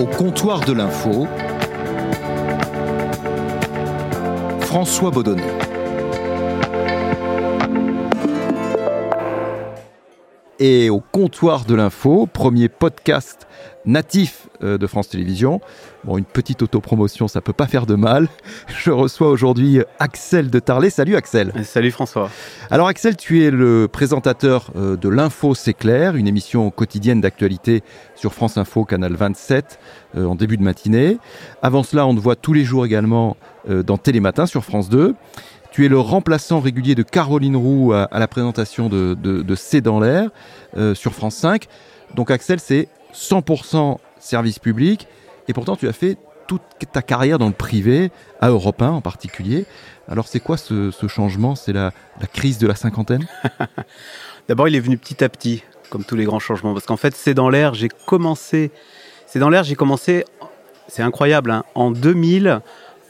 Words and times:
Au 0.00 0.06
comptoir 0.06 0.60
de 0.60 0.72
l'info, 0.72 1.26
François 4.62 5.10
Baudonnet. 5.10 5.69
Et 10.62 10.90
au 10.90 11.00
comptoir 11.00 11.64
de 11.64 11.74
l'info, 11.74 12.28
premier 12.30 12.68
podcast 12.68 13.48
natif 13.86 14.46
euh, 14.62 14.76
de 14.76 14.86
France 14.86 15.08
Télévisions. 15.08 15.62
Bon, 16.04 16.18
une 16.18 16.26
petite 16.26 16.60
autopromotion, 16.60 17.28
ça 17.28 17.40
peut 17.40 17.54
pas 17.54 17.66
faire 17.66 17.86
de 17.86 17.94
mal. 17.94 18.28
Je 18.68 18.90
reçois 18.90 19.30
aujourd'hui 19.30 19.80
Axel 19.98 20.50
de 20.50 20.58
Tarlet. 20.58 20.90
Salut 20.90 21.16
Axel. 21.16 21.54
Salut 21.64 21.90
François. 21.90 22.28
Alors 22.70 22.88
Axel, 22.88 23.16
tu 23.16 23.42
es 23.42 23.50
le 23.50 23.88
présentateur 23.90 24.70
euh, 24.76 24.98
de 24.98 25.08
l'Info 25.08 25.54
C'est 25.54 25.72
clair, 25.72 26.14
une 26.14 26.28
émission 26.28 26.70
quotidienne 26.70 27.22
d'actualité 27.22 27.82
sur 28.14 28.34
France 28.34 28.58
Info, 28.58 28.84
canal 28.84 29.14
27, 29.14 29.78
euh, 30.16 30.26
en 30.26 30.34
début 30.34 30.58
de 30.58 30.62
matinée. 30.62 31.16
Avant 31.62 31.82
cela, 31.82 32.06
on 32.06 32.14
te 32.14 32.20
voit 32.20 32.36
tous 32.36 32.52
les 32.52 32.64
jours 32.64 32.84
également 32.84 33.38
dans 33.68 33.98
Télématin 33.98 34.46
sur 34.46 34.64
France 34.64 34.88
2. 34.88 35.14
Tu 35.70 35.84
es 35.84 35.88
le 35.88 35.98
remplaçant 35.98 36.60
régulier 36.60 36.94
de 36.94 37.02
Caroline 37.02 37.56
Roux 37.56 37.92
à, 37.92 38.18
la 38.18 38.28
présentation 38.28 38.88
de, 38.88 39.14
de, 39.14 39.54
C'est 39.54 39.80
dans 39.80 40.00
l'air 40.00 40.30
sur 40.94 41.12
France 41.12 41.36
5. 41.36 41.66
Donc 42.14 42.30
Axel, 42.30 42.58
c'est 42.60 42.88
100% 43.14 43.98
service 44.18 44.58
public, 44.58 45.08
et 45.48 45.52
pourtant 45.52 45.76
tu 45.76 45.88
as 45.88 45.92
fait 45.92 46.16
toute 46.46 46.62
ta 46.92 47.02
carrière 47.02 47.38
dans 47.38 47.46
le 47.46 47.52
privé, 47.52 48.10
à 48.40 48.48
Europe 48.48 48.82
1 48.82 48.90
en 48.90 49.00
particulier. 49.00 49.66
Alors 50.08 50.26
c'est 50.26 50.40
quoi 50.40 50.56
ce, 50.56 50.90
changement? 51.08 51.54
C'est 51.54 51.72
la, 51.72 51.92
crise 52.32 52.58
de 52.58 52.66
la 52.66 52.74
cinquantaine? 52.74 53.26
D'abord 54.48 54.68
il 54.68 54.74
est 54.74 54.80
venu 54.80 54.98
petit 54.98 55.22
à 55.22 55.28
petit, 55.28 55.62
comme 55.90 56.04
tous 56.04 56.16
les 56.16 56.24
grands 56.24 56.40
changements, 56.40 56.72
parce 56.72 56.86
qu'en 56.86 56.96
fait 56.96 57.14
c'est 57.14 57.34
dans 57.34 57.48
l'air, 57.48 57.74
j'ai 57.74 57.88
commencé, 57.88 58.72
c'est 59.26 59.38
dans 59.38 59.48
l'air, 59.48 59.62
j'ai 59.62 59.76
commencé, 59.76 60.24
c'est 60.88 61.02
incroyable, 61.02 61.52
hein, 61.52 61.64
en 61.74 61.92
2000 61.92 62.60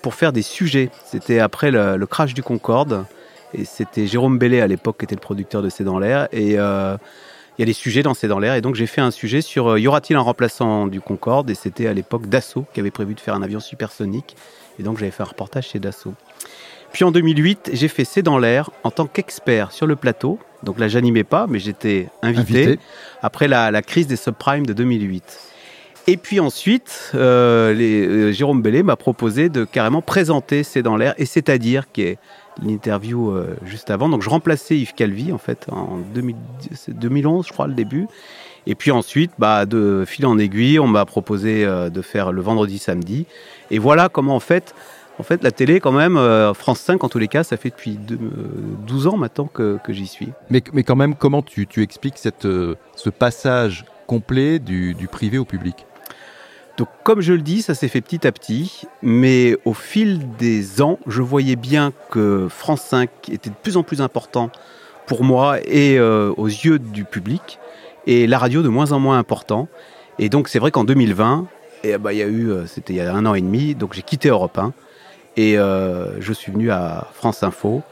pour 0.03 0.15
faire 0.15 0.33
des 0.33 0.43
sujets. 0.43 0.91
C'était 1.05 1.39
après 1.39 1.71
le, 1.71 2.05
crash 2.07 2.35
du 2.35 2.43
Concorde, 2.43 3.05
et 3.55 3.65
c'était 3.65 4.07
Jérôme 4.07 4.39
Bellet 4.39 4.61
à 4.61 4.67
l'époque 4.67 4.99
qui 4.99 5.05
était 5.05 5.15
le 5.15 5.21
producteur 5.21 5.63
de 5.63 5.69
C'est 5.69 5.85
dans 5.85 5.99
l'air, 5.99 6.29
et... 6.33 6.59
Euh, 6.59 6.97
il 7.59 7.63
y 7.63 7.65
a 7.65 7.67
des 7.67 7.75
sujets 7.75 8.03
dans 8.03 8.15
dans 8.23 8.39
l'air. 8.39 8.55
Et 8.55 8.63
donc 8.63 8.75
j'ai 8.75 8.87
fait 8.87 9.03
un 9.03 9.11
sujet 9.11 9.43
sur 9.43 9.73
euh, 9.73 9.79
y 9.79 9.87
aura-t-il 9.87 10.17
un 10.17 10.23
remplaçant 10.23 10.87
du 10.87 11.03
Concorde? 11.03 11.51
Et 11.51 11.55
c'était 11.55 11.89
à 11.89 11.93
l'époque 11.93 12.27
Dassault 12.27 12.65
qui 12.73 12.81
avait 12.81 12.91
prévu 12.91 13.15
de 13.15 13.21
faire 13.21 13.35
un 13.35 13.43
avion 13.43 13.61
supersonique. 13.61 14.35
Et 14.79 14.83
donc 14.83 14.97
j'avais 14.97 15.11
fait 15.11 15.23
un 15.23 15.27
reportage 15.27 15.69
chez 15.69 15.79
Dassault. 15.79 16.15
Puis 16.93 17.05
en 17.05 17.11
2008, 17.11 17.71
j'ai 17.75 17.89
fait 17.89 18.07
C'est 18.07 18.23
dans 18.23 18.39
l'air 18.39 18.71
en 18.83 18.91
tant 18.91 19.07
qu'expert 19.07 19.73
sur 19.73 19.87
le 19.87 19.95
plateau. 19.95 20.39
Donc 20.63 20.79
là, 20.79 20.89
j'animais 20.89 21.25
pas, 21.25 21.47
mais 21.47 21.59
j'étais 21.59 22.09
invité, 22.23 22.79
après 23.23 23.47
la, 23.47 23.83
crise 23.83 24.07
des 24.07 24.17
subprimes 24.17 24.67
de 24.67 24.73
2008. 24.73 25.50
Et 26.11 26.17
puis 26.17 26.41
ensuite, 26.41 27.13
euh, 27.15 27.73
euh, 27.73 28.33
Jérôme 28.33 28.63
Bellet 28.63 28.83
m'a 28.83 28.97
proposé 28.97 29.49
de 29.49 29.65
carrément 29.65 30.03
présenter 30.03 30.65
C'est 30.65 30.83
dans 30.83 30.97
l'air, 30.97 31.15
et 31.19 31.25
c'est-à-dire 31.25 31.93
qui 31.93 32.03
est 32.03 32.19
l'interview 32.61 33.31
euh, 33.31 33.57
juste 33.65 33.91
avant. 33.91 34.09
Donc 34.09 34.21
je 34.21 34.29
remplaçais 34.29 34.77
Yves 34.77 34.95
Calvi 34.95 35.31
en 35.33 35.39
fait 35.39 35.69
en 35.71 35.99
2011 36.13 37.47
je 37.47 37.53
crois 37.53 37.69
le 37.69 37.75
début. 37.75 38.09
Et 38.67 38.75
puis 38.75 38.91
ensuite, 38.91 39.31
bah, 39.39 39.67
de 39.67 40.03
fil 40.05 40.27
en 40.27 40.37
aiguille, 40.37 40.81
on 40.81 40.89
m'a 40.89 41.05
proposé 41.05 41.65
euh, 41.65 41.91
de 41.91 42.03
faire 42.03 42.33
le 42.33 42.43
vendredi 42.43 42.79
samedi. 42.79 43.27
Et 43.71 43.79
voilà 43.79 44.09
comment 44.09 44.35
en 44.35 44.41
fait, 44.41 44.75
en 45.21 45.23
fait 45.23 45.45
la 45.45 45.53
télé 45.53 45.79
quand 45.79 45.93
même, 45.93 46.19
France 46.55 46.81
5 46.81 47.05
en 47.05 47.09
tous 47.09 47.21
les 47.21 47.29
cas, 47.29 47.45
ça 47.45 47.57
fait 47.57 47.71
depuis 47.71 48.01
12 48.85 49.07
ans 49.07 49.17
maintenant 49.17 49.47
que, 49.47 49.79
j'y 49.91 50.09
suis. 50.09 50.31
Mais, 50.51 50.61
mais 50.73 50.83
quand 50.83 50.97
même, 50.97 51.15
comment 51.15 51.43
tu, 51.43 51.69
tu 51.69 51.85
expliques 51.85 52.19
cette, 52.19 52.49
ce 52.97 53.11
passage 53.11 53.85
complet 54.09 54.59
du, 54.59 54.95
du 54.95 55.07
privé 55.07 55.39
au 55.39 55.45
public? 55.45 55.87
Donc 56.81 56.89
comme 57.03 57.21
je 57.21 57.35
le 57.35 57.43
dis, 57.43 57.61
ça 57.61 57.75
s'est 57.75 57.89
fait 57.89 58.01
petit 58.01 58.27
à 58.27 58.33
petit, 58.33 58.87
mais 59.03 59.55
au 59.67 59.75
fil 59.75 60.35
des 60.39 60.81
ans, 60.81 60.99
je 61.07 61.21
voyais 61.21 61.55
bien 61.55 61.93
que 62.11 62.47
France 62.49 62.81
5 62.81 63.11
était 63.31 63.51
de 63.51 63.55
plus 63.55 63.77
en 63.77 63.83
plus 63.83 64.01
important 64.01 64.51
pour 65.07 65.23
moi 65.23 65.59
et 65.67 65.99
euh, 65.99 66.33
aux 66.39 66.47
yeux 66.47 66.79
du 66.79 67.05
public, 67.05 67.59
et 68.07 68.27
la 68.27 68.39
radio 68.39 68.63
de 68.63 68.71
moins 68.71 68.93
en 68.93 68.99
moins 68.99 69.19
important. 69.19 69.69
Et 70.19 70.31
donc 70.31 70.49
c'est 70.49 70.59
vrai 70.59 70.71
qu'en 70.71 70.85
2020, 70.85 71.49
et, 71.85 71.99
bah, 71.99 72.15
il 72.15 72.19
y 72.19 72.23
a 72.23 72.27
eu, 72.27 72.51
euh, 72.51 72.65
c'était 72.65 72.95
il 72.95 72.97
y 72.97 73.03
a 73.03 73.15
un 73.15 73.27
an 73.27 73.35
et 73.35 73.43
demi, 73.43 73.75
donc 73.75 73.93
j'ai 73.93 74.01
quitté 74.01 74.31
Europe 74.31 74.57
1 74.57 74.73
et 75.37 75.59
euh, 75.59 76.19
je 76.19 76.33
suis 76.33 76.51
venu 76.51 76.71
à 76.71 77.09
France 77.13 77.43
Info, 77.43 77.83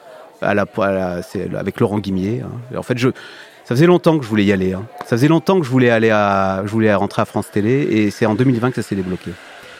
avec 0.40 1.78
Laurent 1.78 1.98
Guimier. 1.98 2.40
Hein. 2.40 2.78
En 2.78 2.82
fait, 2.82 2.96
je, 2.96 3.10
ça 3.68 3.74
faisait 3.74 3.86
longtemps 3.86 4.18
que 4.18 4.24
je 4.24 4.30
voulais 4.30 4.46
y 4.46 4.52
aller. 4.52 4.72
Hein. 4.72 4.86
Ça 5.00 5.18
faisait 5.18 5.28
longtemps 5.28 5.60
que 5.60 5.66
je 5.66 5.70
voulais 5.70 5.90
aller 5.90 6.08
à, 6.08 6.62
je 6.64 6.70
voulais 6.70 6.94
rentrer 6.94 7.20
à 7.20 7.26
France 7.26 7.50
Télé, 7.50 7.86
et 7.90 8.10
c'est 8.10 8.24
en 8.24 8.34
2020 8.34 8.70
que 8.70 8.76
ça 8.80 8.88
s'est 8.88 8.96
débloqué. 8.96 9.30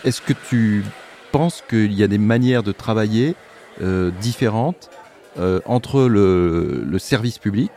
Est-ce 0.04 0.20
que 0.20 0.34
tu 0.50 0.84
penses 1.32 1.64
qu'il 1.66 1.94
y 1.94 2.02
a 2.02 2.06
des 2.06 2.18
manières 2.18 2.62
de 2.62 2.72
travailler 2.72 3.34
euh, 3.80 4.10
différentes 4.20 4.90
euh, 5.38 5.60
entre 5.64 6.02
le, 6.02 6.98
service 6.98 7.38
public 7.38 7.70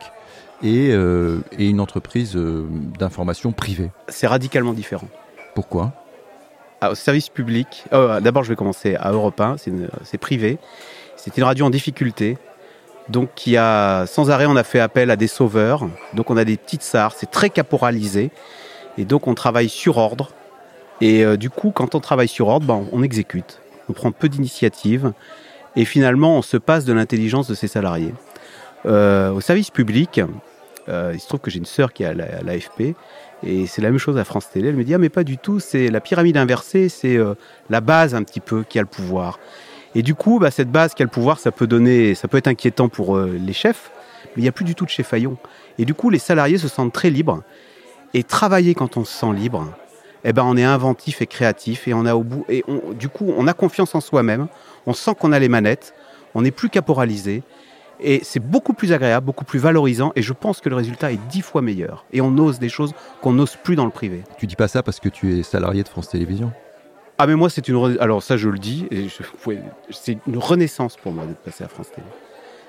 et, 0.62 0.90
euh, 0.90 1.38
et 1.58 1.70
une 1.70 1.80
entreprise 1.80 2.36
d'information 2.36 3.52
privée? 3.52 3.90
C'est 4.08 4.26
radicalement 4.26 4.74
différent. 4.74 5.08
Pourquoi? 5.54 5.94
Ah, 6.82 6.90
Au 6.90 6.94
service 6.94 7.30
public, 7.30 7.84
oh, 7.90 8.20
d'abord 8.20 8.44
je 8.44 8.50
vais 8.50 8.56
commencer 8.56 8.96
à 8.96 9.12
Europe 9.12 9.40
1, 9.40 9.56
c'est 10.04 10.18
privé. 10.18 10.58
C'est 11.16 11.38
une 11.38 11.44
radio 11.44 11.64
en 11.64 11.70
difficulté, 11.70 12.36
donc 13.12 13.30
qui 13.36 13.56
a 13.56 14.06
sans 14.06 14.30
arrêt 14.30 14.46
on 14.46 14.56
a 14.56 14.64
fait 14.64 14.80
appel 14.80 15.10
à 15.10 15.16
des 15.16 15.28
sauveurs. 15.28 15.86
Donc 16.14 16.30
on 16.30 16.36
a 16.36 16.44
des 16.44 16.56
petites 16.56 16.82
SAR, 16.82 17.12
c'est 17.12 17.30
très 17.30 17.50
caporalisé 17.50 18.32
et 18.98 19.04
donc 19.04 19.28
on 19.28 19.34
travaille 19.34 19.68
sur 19.68 19.98
ordre. 19.98 20.30
Et 21.00 21.24
euh, 21.24 21.36
du 21.36 21.50
coup, 21.50 21.70
quand 21.70 21.94
on 21.94 22.00
travaille 22.00 22.28
sur 22.28 22.48
ordre, 22.48 22.66
ben, 22.66 22.84
on 22.90 23.02
exécute. 23.02 23.60
On 23.88 23.92
prend 23.92 24.10
peu 24.10 24.28
d'initiative 24.28 25.12
et 25.76 25.84
finalement 25.84 26.36
on 26.38 26.42
se 26.42 26.56
passe 26.56 26.84
de 26.84 26.92
l'intelligence 26.92 27.46
de 27.46 27.54
ses 27.54 27.68
salariés. 27.68 28.14
Euh, 28.86 29.30
au 29.30 29.40
service 29.40 29.70
public, 29.70 30.20
euh, 30.88 31.12
il 31.14 31.20
se 31.20 31.28
trouve 31.28 31.40
que 31.40 31.50
j'ai 31.50 31.58
une 31.58 31.66
sœur 31.66 31.92
qui 31.92 32.02
est 32.02 32.06
à 32.06 32.14
l'AFP 32.14 32.96
et 33.44 33.66
c'est 33.66 33.82
la 33.82 33.90
même 33.90 33.98
chose 33.98 34.16
à 34.18 34.24
France 34.24 34.50
Télé. 34.50 34.70
Elle 34.70 34.76
me 34.76 34.84
dit 34.84 34.94
ah 34.94 34.98
mais 34.98 35.08
pas 35.08 35.24
du 35.24 35.38
tout, 35.38 35.60
c'est 35.60 35.88
la 35.88 36.00
pyramide 36.00 36.36
inversée, 36.36 36.88
c'est 36.88 37.18
la 37.70 37.80
base 37.80 38.14
un 38.14 38.22
petit 38.22 38.40
peu 38.40 38.64
qui 38.64 38.78
a 38.78 38.82
le 38.82 38.88
pouvoir. 38.88 39.38
Et 39.94 40.02
du 40.02 40.14
coup, 40.14 40.38
bah, 40.38 40.50
cette 40.50 40.70
base 40.70 40.94
qui 40.94 41.02
a 41.02 41.04
le 41.04 41.10
pouvoir, 41.10 41.38
ça 41.38 41.52
peut 41.52 41.66
donner, 41.66 42.14
ça 42.14 42.28
peut 42.28 42.38
être 42.38 42.48
inquiétant 42.48 42.88
pour 42.88 43.16
euh, 43.16 43.38
les 43.38 43.52
chefs, 43.52 43.90
mais 44.24 44.40
il 44.40 44.42
n'y 44.42 44.48
a 44.48 44.52
plus 44.52 44.64
du 44.64 44.74
tout 44.74 44.84
de 44.84 44.90
chef 44.90 45.06
faillon. 45.06 45.36
Et 45.78 45.84
du 45.84 45.94
coup, 45.94 46.10
les 46.10 46.18
salariés 46.18 46.58
se 46.58 46.68
sentent 46.68 46.92
très 46.92 47.10
libres. 47.10 47.42
Et 48.14 48.24
travailler 48.24 48.74
quand 48.74 48.96
on 48.96 49.04
se 49.04 49.12
sent 49.12 49.32
libre, 49.34 49.66
eh 50.24 50.32
ben, 50.32 50.44
on 50.44 50.56
est 50.56 50.64
inventif 50.64 51.22
et 51.22 51.26
créatif 51.26 51.88
et 51.88 51.94
on 51.94 52.06
a 52.06 52.14
au 52.14 52.22
bout, 52.22 52.44
et 52.48 52.64
du 52.98 53.08
coup, 53.08 53.32
on 53.36 53.46
a 53.46 53.54
confiance 53.54 53.94
en 53.94 54.00
soi-même. 54.00 54.48
On 54.86 54.92
sent 54.92 55.14
qu'on 55.18 55.32
a 55.32 55.38
les 55.38 55.48
manettes. 55.48 55.94
On 56.34 56.42
n'est 56.42 56.50
plus 56.50 56.68
caporalisé. 56.68 57.42
Et 58.00 58.20
c'est 58.24 58.40
beaucoup 58.40 58.72
plus 58.72 58.92
agréable, 58.92 59.26
beaucoup 59.26 59.44
plus 59.44 59.60
valorisant, 59.60 60.12
et 60.16 60.22
je 60.22 60.32
pense 60.32 60.60
que 60.60 60.68
le 60.68 60.74
résultat 60.74 61.12
est 61.12 61.20
dix 61.30 61.42
fois 61.42 61.62
meilleur. 61.62 62.04
Et 62.12 62.20
on 62.20 62.36
ose 62.38 62.58
des 62.58 62.68
choses 62.68 62.94
qu'on 63.20 63.32
n'ose 63.32 63.56
plus 63.56 63.76
dans 63.76 63.84
le 63.84 63.92
privé. 63.92 64.24
Tu 64.38 64.46
dis 64.48 64.56
pas 64.56 64.66
ça 64.66 64.82
parce 64.82 64.98
que 64.98 65.08
tu 65.08 65.38
es 65.38 65.42
salarié 65.44 65.84
de 65.84 65.88
France 65.88 66.08
Télévisions? 66.08 66.50
Ah 67.22 67.26
mais 67.28 67.36
moi 67.36 67.48
c'est 67.48 67.68
une 67.68 67.96
alors 68.00 68.20
ça 68.20 68.36
je 68.36 68.48
le 68.48 68.58
dis 68.58 68.88
c'est 69.90 70.18
une 70.26 70.38
renaissance 70.38 70.96
pour 70.96 71.12
moi 71.12 71.24
d'être 71.24 71.38
passé 71.38 71.62
à 71.62 71.68
France 71.68 71.92
Télé. 71.92 72.06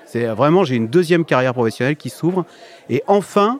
C'est 0.06 0.26
vraiment 0.26 0.62
j'ai 0.62 0.76
une 0.76 0.86
deuxième 0.86 1.24
carrière 1.24 1.54
professionnelle 1.54 1.96
qui 1.96 2.08
s'ouvre 2.08 2.46
et 2.88 3.02
enfin 3.08 3.58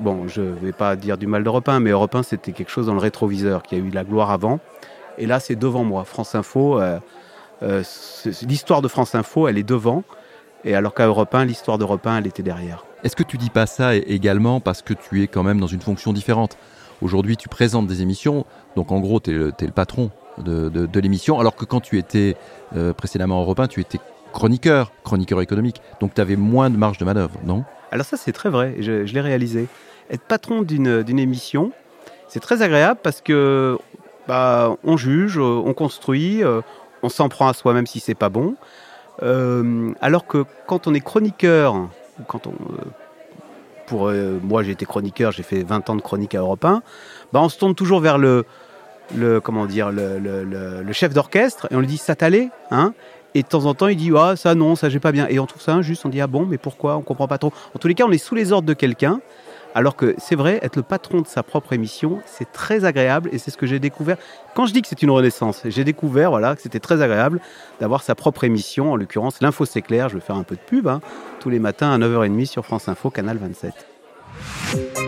bon 0.00 0.26
je 0.26 0.40
vais 0.42 0.72
pas 0.72 0.96
dire 0.96 1.16
du 1.16 1.28
mal 1.28 1.44
d'Europe 1.44 1.68
1 1.68 1.78
mais 1.78 1.90
Europe 1.90 2.12
1 2.12 2.24
c'était 2.24 2.50
quelque 2.50 2.72
chose 2.72 2.86
dans 2.86 2.94
le 2.94 2.98
rétroviseur 2.98 3.62
qui 3.62 3.76
a 3.76 3.78
eu 3.78 3.90
la 3.90 4.02
gloire 4.02 4.32
avant 4.32 4.58
et 5.16 5.26
là 5.26 5.38
c'est 5.38 5.54
devant 5.54 5.84
moi 5.84 6.02
France 6.02 6.34
Info 6.34 6.80
euh, 6.80 6.98
euh, 7.62 7.84
l'histoire 8.42 8.82
de 8.82 8.88
France 8.88 9.14
Info 9.14 9.46
elle 9.46 9.58
est 9.58 9.62
devant 9.62 10.02
et 10.64 10.74
alors 10.74 10.92
qu'à 10.92 11.06
Europe 11.06 11.32
1 11.32 11.44
l'histoire 11.44 11.78
d'Europe 11.78 12.04
1 12.04 12.18
elle 12.18 12.26
était 12.26 12.42
derrière. 12.42 12.84
Est-ce 13.04 13.14
que 13.14 13.22
tu 13.22 13.38
dis 13.38 13.50
pas 13.50 13.66
ça 13.66 13.94
également 13.94 14.58
parce 14.58 14.82
que 14.82 14.92
tu 14.92 15.22
es 15.22 15.28
quand 15.28 15.44
même 15.44 15.60
dans 15.60 15.68
une 15.68 15.82
fonction 15.82 16.12
différente? 16.12 16.58
Aujourd'hui, 17.02 17.36
tu 17.36 17.48
présentes 17.48 17.86
des 17.86 18.00
émissions, 18.00 18.46
donc 18.76 18.92
en 18.92 19.00
gros, 19.00 19.20
tu 19.20 19.30
es, 19.30 19.34
le 19.34 19.72
patron 19.72 20.10
de, 20.38 21.00
l'émission, 21.00 21.38
alors 21.38 21.54
que 21.54 21.64
quand 21.64 21.80
tu 21.80 21.98
étais 21.98 22.36
euh, 22.76 22.92
précédemment 22.92 23.40
européen, 23.40 23.66
tu 23.66 23.80
étais 23.80 23.98
chroniqueur, 24.32 24.90
chroniqueur 25.04 25.40
économique, 25.40 25.80
donc 26.00 26.14
tu 26.14 26.20
avais 26.20 26.36
moins 26.36 26.70
de 26.70 26.76
marge 26.76 26.98
de 26.98 27.04
manœuvre, 27.04 27.38
non? 27.44 27.64
Alors 27.92 28.04
ça, 28.04 28.16
c'est 28.16 28.32
très 28.32 28.50
vrai, 28.50 28.76
je, 28.80 29.02
l'ai 29.02 29.20
réalisé. 29.20 29.68
Être 30.10 30.22
patron 30.22 30.62
d'une 30.62 31.18
émission, 31.18 31.70
c'est 32.28 32.40
très 32.40 32.62
agréable 32.62 33.00
parce 33.02 33.20
que 33.20 33.78
bah, 34.26 34.76
on 34.82 34.96
juge, 34.96 35.38
on 35.38 35.72
construit, 35.74 36.42
euh, 36.42 36.62
on 37.02 37.08
s'en 37.08 37.28
prend 37.28 37.48
à 37.48 37.52
soi-même 37.52 37.86
si 37.86 38.00
c'est 38.00 38.14
pas 38.14 38.28
bon. 38.28 38.56
Euh, 39.22 39.92
alors 40.00 40.26
que 40.26 40.44
quand 40.66 40.88
on 40.88 40.94
est 40.94 41.00
chroniqueur, 41.00 41.88
quand 42.26 42.46
on, 42.48 42.54
euh, 43.92 44.38
moi 44.42 44.62
j'ai 44.62 44.72
été 44.72 44.86
chroniqueur, 44.86 45.32
j'ai 45.32 45.42
fait 45.42 45.62
20 45.62 45.90
ans 45.90 45.96
de 45.96 46.00
chronique 46.00 46.34
à 46.34 46.38
Europe 46.38 46.64
1, 46.64 46.82
bah, 47.32 47.40
on 47.42 47.48
se 47.48 47.58
tourne 47.58 47.74
toujours 47.74 48.00
vers 48.00 48.18
le, 48.18 48.44
le 49.14 50.92
chef 50.92 51.12
d'orchestre 51.12 51.68
et 51.70 51.76
on 51.76 51.80
lui 51.80 51.86
dit 51.86 51.98
ça 51.98 52.14
t'allait 52.14 52.50
hein? 52.70 52.94
Et 53.34 53.42
de 53.42 53.48
temps 53.48 53.64
en 53.64 53.74
temps 53.74 53.88
il 53.88 53.96
dit 53.96 54.12
ah 54.16 54.36
ça 54.36 54.54
non 54.54 54.76
ça 54.76 54.88
j'ai 54.88 55.00
pas 55.00 55.12
bien 55.12 55.26
et 55.28 55.38
on 55.38 55.46
trouve 55.46 55.62
ça 55.62 55.72
injuste 55.72 56.06
on 56.06 56.08
dit 56.08 56.20
ah 56.20 56.26
bon 56.26 56.46
mais 56.46 56.58
pourquoi? 56.58 56.96
On 56.96 57.02
comprend 57.02 57.28
pas 57.28 57.38
trop 57.38 57.52
en 57.74 57.78
tous 57.78 57.88
les 57.88 57.94
cas 57.94 58.04
on 58.06 58.12
est 58.12 58.18
sous 58.18 58.34
les 58.34 58.52
ordres 58.52 58.68
de 58.68 58.74
quelqu'un 58.74 59.20
Alors 59.76 59.96
que 59.96 60.14
c'est 60.18 60.36
vrai, 60.36 60.60
être 60.62 60.76
le 60.76 60.84
patron 60.84 61.20
de 61.20 61.26
sa 61.26 61.42
propre 61.42 61.72
émission, 61.72 62.20
c'est 62.26 62.52
très 62.52 62.84
agréable 62.84 63.28
et 63.32 63.38
c'est 63.38 63.50
ce 63.50 63.56
que 63.56 63.66
j'ai 63.66 63.80
découvert. 63.80 64.16
Quand 64.54 64.66
je 64.66 64.72
dis 64.72 64.82
que 64.82 64.88
c'est 64.88 65.02
une 65.02 65.10
renaissance, 65.10 65.62
j'ai 65.64 65.82
découvert 65.82 66.30
voilà, 66.30 66.54
que 66.54 66.62
c'était 66.62 66.78
très 66.78 67.02
agréable 67.02 67.40
d'avoir 67.80 68.04
sa 68.04 68.14
propre 68.14 68.44
émission, 68.44 68.92
en 68.92 68.96
l'occurrence 68.96 69.40
l'info 69.40 69.64
c'est 69.64 69.82
clair, 69.82 70.08
je 70.08 70.14
vais 70.14 70.20
faire 70.20 70.36
un 70.36 70.44
peu 70.44 70.54
de 70.54 70.60
pub, 70.60 70.86
hein, 70.86 71.00
tous 71.40 71.50
les 71.50 71.58
matins 71.58 71.90
à 71.90 71.98
9h30 71.98 72.46
sur 72.46 72.64
France 72.64 72.88
Info, 72.88 73.10
Canal 73.10 73.38
27. 73.38 75.03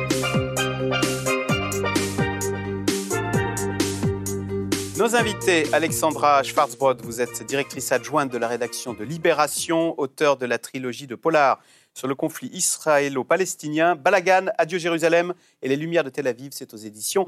Nos 5.07 5.15
invités, 5.15 5.73
Alexandra 5.73 6.43
Schwarzbrod, 6.43 7.01
vous 7.03 7.21
êtes 7.21 7.47
directrice 7.47 7.93
adjointe 7.93 8.33
de 8.33 8.39
la 8.39 8.49
rédaction 8.49 8.93
de 8.93 9.05
Libération, 9.05 9.95
auteur 10.01 10.37
de 10.37 10.47
la 10.47 10.59
trilogie 10.59 11.07
de 11.07 11.15
Polar 11.15 11.61
sur 11.95 12.09
le 12.09 12.17
conflit 12.17 12.51
israélo-palestinien, 12.53 13.95
Balagan, 13.95 14.47
Adieu 14.59 14.81
Jérusalem 14.81 15.33
et 15.63 15.69
Les 15.69 15.77
Lumières 15.77 16.03
de 16.03 16.11
Tel 16.11 16.27
Aviv, 16.27 16.49
c'est 16.51 16.75
aux 16.75 16.77
éditions 16.77 17.25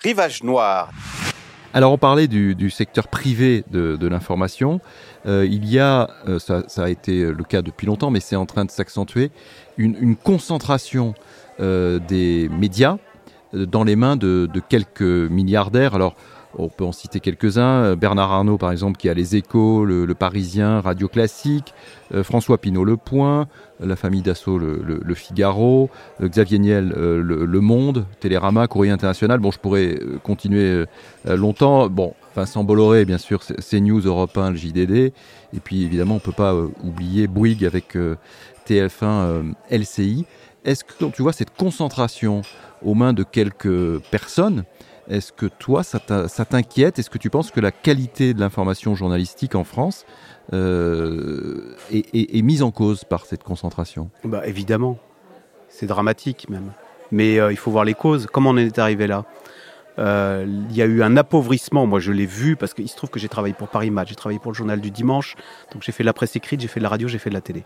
Rivage 0.00 0.42
Noir. 0.42 0.90
Alors 1.72 1.92
on 1.92 1.96
parlait 1.96 2.26
du, 2.26 2.68
secteur 2.68 3.08
privé 3.08 3.64
de, 3.70 4.06
l'information. 4.06 4.82
Euh, 5.24 5.46
il 5.50 5.64
y 5.64 5.78
a, 5.78 6.10
euh, 6.28 6.38
ça, 6.38 6.62
a 6.76 6.90
été 6.90 7.24
le 7.24 7.44
cas 7.44 7.62
depuis 7.62 7.86
longtemps, 7.86 8.10
mais 8.10 8.20
c'est 8.20 8.36
en 8.36 8.44
train 8.44 8.66
de 8.66 8.70
s'accentuer, 8.70 9.30
une, 9.78 10.14
concentration 10.14 11.14
euh, 11.58 11.98
des 12.00 12.50
médias 12.50 12.98
dans 13.54 13.84
les 13.84 13.96
mains 13.96 14.16
de, 14.16 14.46
de 14.52 14.60
quelques 14.60 15.00
milliardaires. 15.00 15.94
Alors 15.94 16.16
on 16.58 16.68
peut 16.68 16.84
en 16.84 16.92
citer 16.92 17.20
quelques-uns. 17.20 17.84
Euh, 17.84 17.96
Bernard 17.96 18.32
Arnault, 18.32 18.58
par 18.58 18.70
exemple, 18.72 18.98
qui 18.98 19.08
a 19.08 19.14
Les 19.14 19.36
Échos, 19.36 19.84
Le, 19.84 20.14
Parisien, 20.14 20.80
Radio 20.80 21.08
Classique. 21.08 21.74
Euh, 22.12 22.22
François 22.22 22.58
Pinault, 22.58 22.84
Le 22.84 22.96
Point. 22.96 23.48
La 23.80 23.96
famille 23.96 24.22
Dassault, 24.22 24.58
le, 24.58 25.14
Figaro. 25.14 25.90
Euh, 26.20 26.28
Xavier 26.28 26.58
Niel, 26.58 26.88
le, 26.88 27.60
Monde. 27.60 28.06
Télérama, 28.20 28.66
Courrier 28.66 28.92
International. 28.92 29.38
Bon, 29.40 29.50
je 29.50 29.58
pourrais 29.58 29.98
continuer 30.22 30.84
longtemps. 31.24 31.88
Bon, 31.88 32.14
Vincent 32.36 32.64
Bolloré, 32.64 33.04
bien 33.04 33.18
sûr, 33.18 33.42
CNews, 33.42 34.00
Europe 34.00 34.36
1, 34.36 34.50
le 34.50 34.56
JDD. 34.56 34.90
Et 34.92 35.60
puis, 35.62 35.84
évidemment, 35.84 36.14
on 36.14 36.18
ne 36.18 36.22
peut 36.22 36.32
pas 36.32 36.54
oublier 36.82 37.26
Bouygues 37.26 37.64
avec 37.64 37.96
TF1, 38.66 39.54
LCI. 39.70 40.24
Est-ce 40.64 40.84
que 40.84 41.04
tu 41.06 41.22
vois 41.22 41.32
cette 41.32 41.54
concentration 41.56 42.42
aux 42.82 42.94
mains 42.94 43.12
de 43.12 43.22
quelques 43.22 43.98
personnes 44.10 44.64
est-ce 45.08 45.32
que 45.32 45.46
toi, 45.46 45.82
ça 45.82 45.98
t'inquiète? 45.98 46.98
Est-ce 46.98 47.10
que 47.10 47.18
tu 47.18 47.30
penses 47.30 47.50
que 47.50 47.60
la 47.60 47.72
qualité 47.72 48.34
de 48.34 48.40
l'information 48.40 48.94
journalistique 48.94 49.54
en 49.54 49.64
France 49.64 50.06
euh, 50.52 51.76
est, 51.90 52.42
mise 52.42 52.62
en 52.62 52.70
cause 52.70 53.04
par 53.04 53.26
cette 53.26 53.42
concentration? 53.42 54.10
Bah, 54.24 54.46
Évidemment. 54.46 54.98
C'est 55.68 55.86
dramatique 55.86 56.48
même. 56.48 56.72
Mais 57.10 57.38
euh, 57.38 57.52
il 57.52 57.56
faut 57.56 57.70
voir 57.70 57.84
les 57.84 57.94
causes. 57.94 58.26
Comment 58.30 58.50
on 58.50 58.56
est 58.56 58.78
arrivé 58.78 59.06
là? 59.06 59.24
Euh, 59.98 60.44
il 60.70 60.76
y 60.76 60.82
a 60.82 60.86
eu 60.86 61.02
un 61.02 61.16
appauvrissement, 61.16 61.86
moi 61.86 62.00
je 62.00 62.10
l'ai 62.10 62.26
vu 62.26 62.56
parce 62.56 62.74
qu'il 62.74 62.88
se 62.88 62.96
trouve 62.96 63.10
que 63.10 63.20
j'ai 63.20 63.28
travaillé 63.28 63.54
pour 63.54 63.68
Paris 63.68 63.90
Match, 63.90 64.08
j'ai 64.08 64.16
travaillé 64.16 64.40
pour 64.40 64.50
le 64.50 64.56
journal 64.56 64.80
du 64.80 64.90
dimanche, 64.90 65.36
donc 65.72 65.84
j'ai 65.84 65.92
fait 65.92 66.02
de 66.02 66.06
la 66.06 66.12
presse 66.12 66.34
écrite, 66.34 66.60
j'ai 66.60 66.66
fait 66.66 66.80
de 66.80 66.82
la 66.82 66.88
radio, 66.88 67.06
j'ai 67.06 67.18
fait 67.18 67.30
de 67.30 67.34
la 67.34 67.40
télé. 67.40 67.62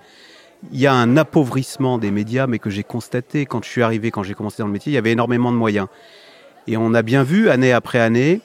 Il 0.72 0.78
y 0.78 0.86
a 0.86 0.92
un 0.92 1.16
appauvrissement 1.16 1.96
des 1.96 2.10
médias, 2.10 2.46
mais 2.46 2.58
que 2.58 2.68
j'ai 2.68 2.82
constaté 2.82 3.46
quand 3.46 3.64
je 3.64 3.70
suis 3.70 3.82
arrivé, 3.82 4.10
quand 4.10 4.24
j'ai 4.24 4.34
commencé 4.34 4.60
dans 4.60 4.66
le 4.66 4.72
métier, 4.72 4.92
il 4.92 4.94
y 4.94 4.98
avait 4.98 5.12
énormément 5.12 5.52
de 5.52 5.56
moyens. 5.56 5.86
Et 6.70 6.76
on 6.76 6.92
a 6.92 7.00
bien 7.00 7.22
vu, 7.22 7.48
année 7.48 7.72
après 7.72 7.98
année, 7.98 8.42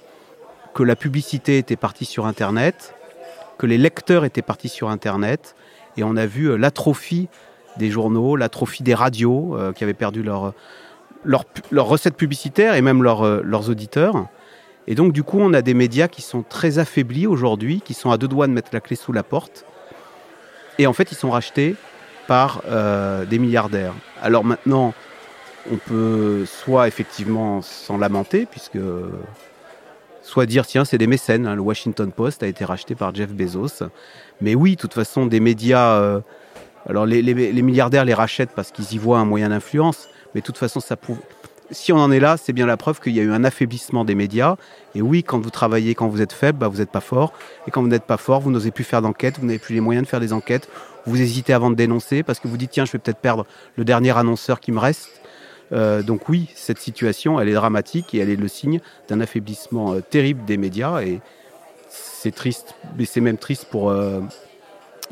que 0.73 0.81
la 0.81 0.95
publicité 0.95 1.57
était 1.57 1.75
partie 1.75 2.05
sur 2.05 2.25
Internet, 2.25 2.95
que 3.57 3.65
les 3.65 3.77
lecteurs 3.77 4.23
étaient 4.23 4.41
partis 4.41 4.69
sur 4.69 4.89
Internet, 4.89 5.55
et 5.97 6.05
on 6.05 6.15
a 6.15 6.25
vu 6.25 6.45
euh, 6.45 6.55
l'atrophie 6.55 7.27
des 7.75 7.91
journaux, 7.91 8.37
l'atrophie 8.37 8.81
des 8.81 8.93
radios 8.93 9.57
euh, 9.57 9.73
qui 9.73 9.83
avaient 9.83 9.93
perdu 9.93 10.23
leur, 10.23 10.53
leur, 11.25 11.43
leur 11.69 11.85
recette 11.85 12.15
publicitaire 12.15 12.75
et 12.75 12.81
même 12.81 13.05
euh, 13.05 13.41
leurs 13.43 13.69
auditeurs. 13.69 14.27
Et 14.87 14.95
donc 14.95 15.11
du 15.11 15.23
coup, 15.23 15.39
on 15.41 15.53
a 15.53 15.61
des 15.61 15.73
médias 15.73 16.07
qui 16.07 16.21
sont 16.21 16.43
très 16.43 16.79
affaiblis 16.79 17.27
aujourd'hui, 17.27 17.81
qui 17.81 17.93
sont 17.93 18.09
à 18.09 18.17
deux 18.17 18.29
doigts 18.29 18.47
de 18.47 18.53
mettre 18.53 18.69
la 18.71 18.79
clé 18.79 18.95
sous 18.95 19.11
la 19.11 19.23
porte. 19.23 19.65
Et 20.79 20.87
en 20.87 20.93
fait, 20.93 21.11
ils 21.11 21.15
sont 21.15 21.29
rachetés 21.29 21.75
par 22.25 22.63
des 23.29 23.37
milliardaires. 23.37 23.93
Alors 24.21 24.43
maintenant, 24.43 24.93
on 25.71 25.77
peut 25.77 26.45
soit 26.45 26.87
effectivement 26.87 27.61
s'en 27.61 27.97
lamenter, 27.97 28.45
puisque 28.45 28.79
soit 30.21 30.45
dire 30.45 30.65
tiens 30.65 30.85
c'est 30.85 30.97
des 30.97 31.07
mécènes, 31.07 31.45
hein, 31.47 31.55
le 31.55 31.61
Washington 31.61 32.11
Post 32.11 32.43
a 32.43 32.47
été 32.47 32.65
racheté 32.65 32.95
par 32.95 33.13
Jeff 33.13 33.29
Bezos, 33.31 33.83
mais 34.41 34.55
oui, 34.55 34.75
de 34.75 34.81
toute 34.81 34.93
façon 34.93 35.25
des 35.25 35.39
médias, 35.39 35.99
euh, 35.99 36.19
alors 36.87 37.05
les, 37.05 37.23
milliardaires 37.61 38.05
les 38.05 38.13
rachètent 38.13 38.51
parce 38.55 38.71
qu'ils 38.71 38.93
y 38.93 38.97
voient 38.97 39.19
un 39.19 39.25
moyen 39.25 39.49
d'influence, 39.49 40.07
mais 40.33 40.41
de 40.41 40.45
toute 40.45 40.57
façon 40.57 40.79
ça 40.79 40.95
prouve, 40.95 41.19
si 41.71 41.91
on 41.91 41.97
en 41.97 42.11
est 42.11 42.19
là, 42.19 42.37
c'est 42.37 42.53
bien 42.53 42.65
la 42.65 42.77
preuve 42.77 42.99
qu'il 42.99 43.13
y 43.13 43.19
a 43.19 43.23
eu 43.23 43.31
un 43.31 43.43
affaiblissement 43.43 44.05
des 44.05 44.15
médias. 44.15 44.57
Et 44.95 45.01
oui, 45.01 45.23
quand 45.23 45.39
vous 45.39 45.49
travaillez, 45.49 45.95
quand 45.95 46.07
vous 46.07 46.21
êtes 46.21 46.33
faible, 46.33 46.59
bah, 46.59 46.67
vous 46.67 46.77
n'êtes 46.77 46.91
pas 46.91 46.99
fort. 46.99 47.33
Et 47.67 47.71
quand 47.71 47.81
vous 47.81 47.87
n'êtes 47.87 48.03
pas 48.03 48.17
fort, 48.17 48.41
vous 48.41 48.51
n'osez 48.51 48.69
plus 48.69 48.83
faire 48.83 49.01
d'enquête, 49.01 49.39
vous 49.39 49.47
n'avez 49.47 49.59
plus 49.59 49.73
les 49.73 49.81
moyens 49.81 50.05
de 50.05 50.09
faire 50.09 50.19
des 50.19 50.33
enquêtes. 50.33 50.69
Vous 51.05 51.19
hésitez 51.19 51.51
avant 51.51 51.71
de 51.71 51.75
dénoncer 51.75 52.21
parce 52.21 52.39
que 52.39 52.47
vous 52.47 52.57
dites 52.57 52.71
tiens, 52.71 52.85
je 52.85 52.91
vais 52.91 52.99
peut-être 52.99 53.19
perdre 53.19 53.45
le 53.75 53.85
dernier 53.85 54.15
annonceur 54.15 54.59
qui 54.59 54.71
me 54.71 54.79
reste. 54.79 55.09
Euh, 55.71 56.03
donc 56.03 56.29
oui, 56.29 56.49
cette 56.55 56.79
situation, 56.79 57.39
elle 57.39 57.49
est 57.49 57.53
dramatique 57.53 58.13
et 58.13 58.19
elle 58.19 58.29
est 58.29 58.35
le 58.35 58.47
signe 58.47 58.79
d'un 59.07 59.21
affaiblissement 59.21 59.93
euh, 59.93 60.01
terrible 60.01 60.45
des 60.45 60.57
médias 60.57 61.01
et 61.01 61.21
c'est 61.89 62.33
triste, 62.33 62.75
mais 62.97 63.05
c'est 63.05 63.21
même 63.21 63.37
triste 63.37 63.65
pour, 63.69 63.89
euh, 63.89 64.21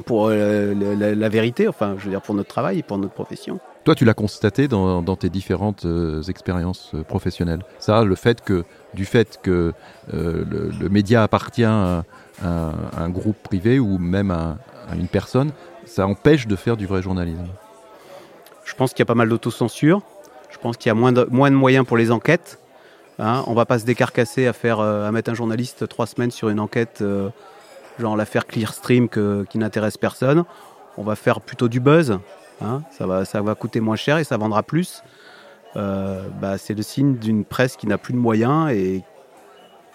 pour 0.05 0.29
la, 0.29 1.29
vérité, 1.29 1.67
enfin, 1.67 1.95
je 1.97 2.05
veux 2.05 2.09
dire, 2.09 2.21
pour 2.21 2.35
notre 2.35 2.49
travail 2.49 2.79
et 2.79 2.83
pour 2.83 2.97
notre 2.97 3.13
profession. 3.13 3.59
Toi, 3.83 3.95
tu 3.95 4.05
l'as 4.05 4.13
constaté 4.13 4.67
dans, 4.67 5.15
tes 5.15 5.29
différentes 5.29 5.85
expériences 6.27 6.91
professionnelles. 7.07 7.63
Ça, 7.79 8.03
le 8.03 8.15
fait 8.15 8.41
que, 8.41 8.63
du 8.93 9.05
fait 9.05 9.39
que 9.41 9.73
le, 10.11 10.89
média 10.89 11.23
appartient 11.23 11.63
à, 11.63 12.03
un 12.43 13.09
groupe 13.09 13.37
privé 13.43 13.79
ou 13.79 13.97
même 13.97 14.31
à, 14.31 14.57
à 14.89 14.95
une 14.95 15.07
personne, 15.07 15.51
ça 15.85 16.07
empêche 16.07 16.47
de 16.47 16.55
faire 16.55 16.77
du 16.77 16.85
vrai 16.85 17.01
journalisme. 17.01 17.47
Je 18.65 18.75
pense 18.75 18.91
qu'il 18.91 18.99
y 18.99 19.03
a 19.03 19.05
pas 19.05 19.15
mal 19.15 19.29
d'autocensure. 19.29 20.01
Je 20.61 20.63
pense 20.67 20.77
qu'il 20.77 20.89
y 20.89 20.91
a 20.91 20.93
moins 20.93 21.11
de, 21.11 21.23
moyens 21.31 21.87
pour 21.87 21.97
les 21.97 22.11
enquêtes. 22.11 22.59
Hein. 23.17 23.43
On 23.47 23.51
ne 23.51 23.55
va 23.55 23.65
pas 23.65 23.79
se 23.79 23.85
décarcasser 23.85 24.45
à, 24.45 24.53
faire, 24.53 24.79
euh, 24.79 25.07
à 25.07 25.11
mettre 25.11 25.31
un 25.31 25.33
journaliste 25.33 25.87
trois 25.87 26.05
semaines 26.05 26.29
sur 26.29 26.49
une 26.49 26.59
enquête, 26.59 26.99
euh, 27.01 27.29
genre 27.97 28.15
l'affaire 28.15 28.45
Clearstream 28.45 29.09
qui 29.09 29.57
n'intéresse 29.57 29.97
personne. 29.97 30.43
On 30.97 31.03
va 31.03 31.15
faire 31.15 31.41
plutôt 31.41 31.67
du 31.67 31.79
buzz. 31.79 32.19
Hein. 32.61 32.83
Ça, 32.91 33.07
va, 33.07 33.25
ça 33.25 33.41
va 33.41 33.55
coûter 33.55 33.79
moins 33.79 33.95
cher 33.95 34.19
et 34.19 34.23
ça 34.23 34.37
vendra 34.37 34.61
plus. 34.61 35.01
Euh, 35.77 36.27
bah, 36.39 36.59
c'est 36.59 36.75
le 36.75 36.83
signe 36.83 37.15
d'une 37.15 37.43
presse 37.43 37.75
qui 37.75 37.87
n'a 37.87 37.97
plus 37.97 38.13
de 38.13 38.19
moyens 38.19 38.69
et 38.69 39.01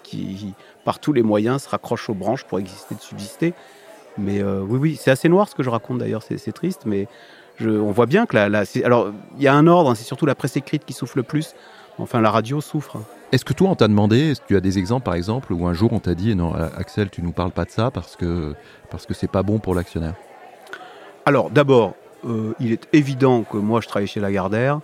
qui, 0.03 0.53
par 0.85 0.99
tous 0.99 1.13
les 1.13 1.23
moyens, 1.23 1.63
se 1.63 1.69
raccroche 1.69 2.11
aux 2.11 2.15
branches 2.15 2.43
pour 2.43 2.59
exister, 2.59 2.97
de 2.97 3.01
subsister. 3.01 3.55
Mais 4.19 4.43
oui, 4.43 4.79
oui, 4.81 4.99
c'est 5.01 5.13
assez 5.13 5.29
noir 5.29 5.49
ce 5.49 5.55
que 5.55 5.63
je 5.63 5.71
raconte 5.71 5.99
d'ailleurs, 5.99 6.25
c'est 6.25 6.53
triste, 6.53 6.87
mais 6.87 7.07
on 7.61 7.91
voit 7.91 8.07
bien 8.07 8.27
que 8.27 8.37
la, 8.37 8.65
alors 8.85 9.13
il 9.37 9.43
y 9.43 9.49
a 9.49 9.55
un 9.55 9.67
ordre, 9.67 9.91
hein, 9.91 9.95
c'est 9.95 10.05
surtout 10.05 10.27
la 10.27 10.35
presse 10.35 10.57
écrite 10.57 10.85
qui 10.85 10.93
souffre 10.93 11.17
le 11.17 11.23
plus. 11.23 11.55
Enfin, 11.99 12.21
la 12.21 12.31
radio 12.31 12.61
souffre. 12.61 12.99
Est-ce 13.33 13.45
que 13.45 13.55
toi, 13.55 13.71
on 13.71 13.75
t'a 13.75 13.89
demandé, 13.89 14.31
est-ce 14.31 14.41
que 14.41 14.47
tu 14.47 14.57
as 14.57 14.61
des 14.61 14.79
exemples, 14.79 15.05
par 15.05 15.15
exemple, 15.15 15.53
où 15.53 15.67
un 15.67 15.73
jour 15.73 15.93
on 15.93 15.99
t'a 15.99 16.15
dit 16.15 16.35
non, 16.35 16.53
Axel, 16.77 17.11
tu 17.11 17.23
nous 17.23 17.33
parles 17.33 17.51
pas 17.51 17.65
de 17.65 17.71
ça 17.71 17.91
parce 17.91 18.17
que 18.17 18.55
parce 18.91 19.07
que 19.07 19.15
c'est 19.15 19.31
pas 19.31 19.43
bon 19.43 19.59
pour 19.59 19.75
l'actionnaire? 19.75 20.15
Alors, 21.25 21.51
d'abord, 21.51 21.95
euh, 22.25 22.55
il 22.61 22.73
est 22.73 22.87
évident 22.93 23.43
que 23.43 23.57
moi, 23.57 23.81
je 23.81 23.89
travaille 23.89 24.07
chez 24.07 24.21
Lagardère. 24.21 24.81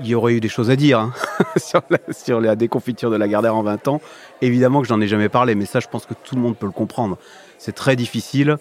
Il 0.00 0.08
y 0.08 0.14
aurait 0.16 0.32
eu 0.32 0.40
des 0.40 0.48
choses 0.48 0.70
à 0.70 0.76
dire 0.76 0.98
hein, 0.98 1.12
sur, 1.56 1.82
la, 1.90 1.98
sur, 2.12 2.40
la, 2.40 2.56
déconfiture 2.56 3.10
de 3.10 3.16
Lagardère 3.16 3.54
en 3.54 3.62
20 3.62 3.86
ans. 3.86 4.00
Évidemment 4.42 4.82
que 4.82 4.88
j'en 4.88 5.00
ai 5.00 5.06
jamais 5.06 5.28
parlé, 5.28 5.54
mais 5.54 5.66
ça, 5.66 5.78
je 5.78 5.86
pense 5.86 6.06
que 6.06 6.14
tout 6.14 6.34
le 6.34 6.40
monde 6.40 6.56
peut 6.56 6.66
le 6.66 6.72
comprendre. 6.72 7.18
C'est 7.58 7.74
très 7.74 7.94
difficile. 7.94 8.58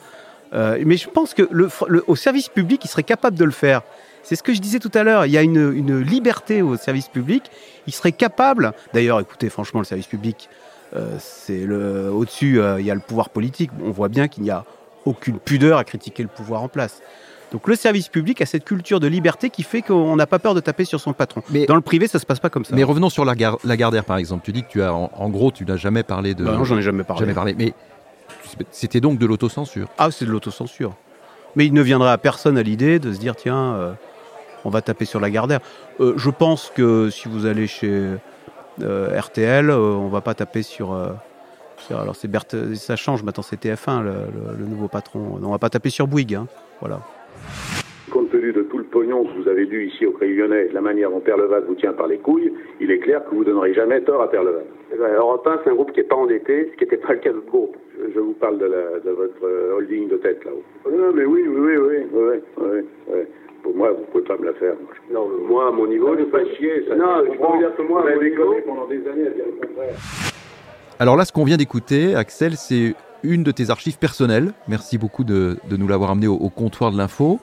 Euh, 0.53 0.81
mais 0.85 0.97
je 0.97 1.09
pense 1.09 1.33
que 1.33 1.47
le, 1.51 1.69
au 2.07 2.15
service 2.15 2.49
public, 2.49 2.83
il 2.85 2.87
serait 2.87 3.03
capable 3.03 3.37
de 3.37 3.45
le 3.45 3.51
faire. 3.51 3.81
C'est 4.23 4.35
ce 4.35 4.43
que 4.43 4.53
je 4.53 4.61
disais 4.61 4.79
tout 4.79 4.91
à 4.93 5.03
l'heure. 5.03 5.25
Il 5.25 5.31
y 5.31 5.37
a 5.37 5.41
une, 5.41 5.73
une, 5.75 5.99
liberté 5.99 6.61
au 6.61 6.77
service 6.77 7.07
public. 7.07 7.43
Il 7.87 7.93
serait 7.93 8.13
capable. 8.13 8.73
D'ailleurs, 8.93 9.19
écoutez, 9.19 9.49
franchement, 9.49 9.81
le 9.81 9.85
service 9.85 10.07
public, 10.07 10.49
euh, 10.95 11.17
c'est 11.19 11.65
le 11.65 12.09
au-dessus. 12.09 12.61
Euh, 12.61 12.79
il 12.79 12.85
y 12.85 12.91
a 12.91 12.95
le 12.95 13.01
pouvoir 13.01 13.29
politique. 13.29 13.71
On 13.83 13.91
voit 13.91 14.09
bien 14.09 14.27
qu'il 14.27 14.43
n'y 14.43 14.51
a 14.51 14.63
aucune 15.05 15.39
pudeur 15.39 15.77
à 15.77 15.83
critiquer 15.83 16.23
le 16.23 16.29
pouvoir 16.29 16.63
en 16.63 16.69
place. 16.69 17.01
Donc 17.51 17.67
le 17.67 17.75
service 17.75 18.07
public 18.07 18.41
a 18.41 18.47
cette 18.47 18.63
culture 18.63 18.99
de 18.99 19.05
liberté 19.05 19.51
qui 19.51 19.61
fait 19.61 19.83
qu'on 19.83 20.15
n'a 20.15 20.25
pas 20.25 20.39
peur 20.39 20.55
de 20.55 20.59
taper 20.59 20.85
sur 20.85 20.99
son 20.99 21.13
patron. 21.13 21.43
Mais 21.51 21.67
dans 21.67 21.75
le 21.75 21.81
privé, 21.81 22.07
ça 22.07 22.17
se 22.17 22.25
passe 22.25 22.39
pas 22.39 22.49
comme 22.49 22.65
ça. 22.65 22.75
Mais 22.75 22.83
revenons 22.83 23.11
sur 23.11 23.25
la, 23.25 23.35
la 23.63 23.77
Gardère, 23.77 24.05
par 24.05 24.17
exemple. 24.17 24.43
Tu 24.43 24.51
dis 24.51 24.63
que 24.63 24.69
tu 24.69 24.81
as, 24.81 24.91
en, 24.91 25.29
gros, 25.29 25.51
tu 25.51 25.63
n'as 25.63 25.75
jamais 25.75 26.01
parlé 26.01 26.33
de. 26.33 26.45
Bah 26.45 26.53
non, 26.53 26.63
j'en 26.63 26.77
ai 26.77 26.81
jamais 26.81 27.03
parlé. 27.03 27.19
Jamais 27.19 27.33
parlé. 27.35 27.53
Mais 27.55 27.73
c'était 28.71 29.01
donc 29.01 29.17
de 29.17 29.25
l'autocensure. 29.25 29.87
Ah, 29.97 30.11
c'est 30.11 30.25
de 30.25 30.31
l'autocensure. 30.31 30.93
Mais 31.55 31.65
il 31.65 31.73
ne 31.73 31.81
viendrait 31.81 32.11
à 32.11 32.17
personne 32.17 32.57
à 32.57 32.63
l'idée 32.63 32.99
de 32.99 33.11
se 33.11 33.19
dire 33.19 33.35
tiens, 33.35 33.75
euh, 33.75 33.91
on 34.65 34.69
va 34.69 34.81
taper 34.81 35.05
sur 35.05 35.19
la 35.19 35.29
Gardère. 35.29 35.59
Euh, 35.99 36.13
je 36.17 36.29
pense 36.29 36.71
que 36.75 37.09
si 37.09 37.27
vous 37.27 37.45
allez 37.45 37.67
chez 37.67 38.07
euh, 38.81 39.19
RTL, 39.19 39.69
on 39.69 40.07
va 40.07 40.21
pas 40.21 40.33
taper 40.33 40.63
sur. 40.63 40.97
alors 41.91 42.15
c'est 42.15 42.29
ça 42.75 42.95
change 42.95 43.23
maintenant, 43.23 43.43
c'est 43.43 43.61
TF1 43.61 44.03
le, 44.03 44.65
nouveau 44.65 44.87
patron. 44.87 45.39
On 45.41 45.51
va 45.51 45.59
pas 45.59 45.69
taper 45.69 45.89
sur 45.89 46.07
Bouygues, 46.07 46.35
hein. 46.35 46.47
voilà. 46.79 47.01
Compte 48.09 48.29
tenu 48.31 48.51
de 48.51 48.61
tout 48.63 48.77
le 48.77 48.83
pognon 48.83 49.21
annonce, 49.21 49.35
vous 49.35 49.47
avez 49.47 49.65
lu 49.65 49.87
ici 49.87 50.05
au 50.05 50.11
Crédit 50.11 50.35
Lyonnais 50.35 50.69
la 50.71 50.81
manière 50.81 51.09
dont 51.09 51.19
Perleval 51.19 51.63
vous 51.67 51.75
tient 51.75 51.93
par 51.93 52.07
les 52.07 52.17
couilles, 52.17 52.53
il 52.79 52.91
est 52.91 52.99
clair 52.99 53.23
que 53.23 53.33
vous 53.33 53.41
ne 53.41 53.45
donnerez 53.45 53.73
jamais 53.73 54.01
tort 54.01 54.21
à 54.21 54.29
Perleval. 54.29 54.63
Eh 54.63 54.65
ben, 54.65 54.82
Europe 54.97 55.47
1, 55.47 55.61
c'est 55.63 55.69
un 55.71 55.75
groupe 55.75 55.91
qui 55.91 55.99
n'est 55.99 56.07
pas 56.07 56.15
endetté, 56.15 56.69
ce 56.71 56.77
qui 56.77 56.83
n'était 56.83 56.97
pas 56.97 57.13
le 57.13 57.19
cas 57.19 57.31
d'autres 57.31 57.47
groupes. 57.47 57.77
Je, 58.13 58.19
vous 58.19 58.33
parle 58.33 58.57
de, 58.57 58.65
votre 59.11 59.43
euh, 59.43 59.75
holding 59.77 60.09
de 60.09 60.17
tête 60.17 60.43
là-haut. 60.43 60.63
Non, 60.89 61.11
mais 61.13 61.25
oui, 61.25 61.43
oui, 61.47 61.77
oui, 61.77 62.05
oui, 62.11 62.41
oui, 62.57 62.85
oui. 63.07 63.19
Pour 63.61 63.75
moi, 63.75 63.91
vous 63.91 64.01
ne 64.01 64.05
pouvez 64.05 64.23
pas 64.23 64.37
me 64.37 64.45
la 64.45 64.53
faire. 64.53 64.75
Non, 65.11 65.27
moi, 65.47 65.69
à 65.69 65.71
mon 65.71 65.87
niveau, 65.87 66.15
je 66.15 66.21
ne 66.21 66.25
pas 66.25 66.43
chier. 66.55 66.85
Ça 66.87 66.95
non, 66.95 67.23
je 67.23 67.31
peux 67.31 67.57
dire 67.59 67.75
que 67.75 67.81
moi, 67.81 68.01
à 68.01 68.15
mon 68.15 68.21
niveau... 68.21 68.55
pendant 68.65 68.87
des 68.87 69.07
années 69.07 69.27
à 69.27 69.29
dire 69.29 69.45
le 69.45 69.67
contraire. 69.67 69.95
Alors 70.99 71.15
là, 71.15 71.25
ce 71.25 71.31
qu'on 71.31 71.45
vient 71.45 71.57
d'écouter, 71.57 72.15
Axel, 72.15 72.55
c'est 72.55 72.93
une 73.23 73.43
de 73.43 73.51
tes 73.51 73.69
archives 73.69 73.97
personnelles. 73.97 74.51
Merci 74.67 74.97
beaucoup 74.97 75.23
de, 75.23 75.55
nous 75.71 75.87
l'avoir 75.87 76.11
amené 76.11 76.27
au, 76.27 76.49
comptoir 76.49 76.91
de 76.91 76.97
l'info. 76.97 77.39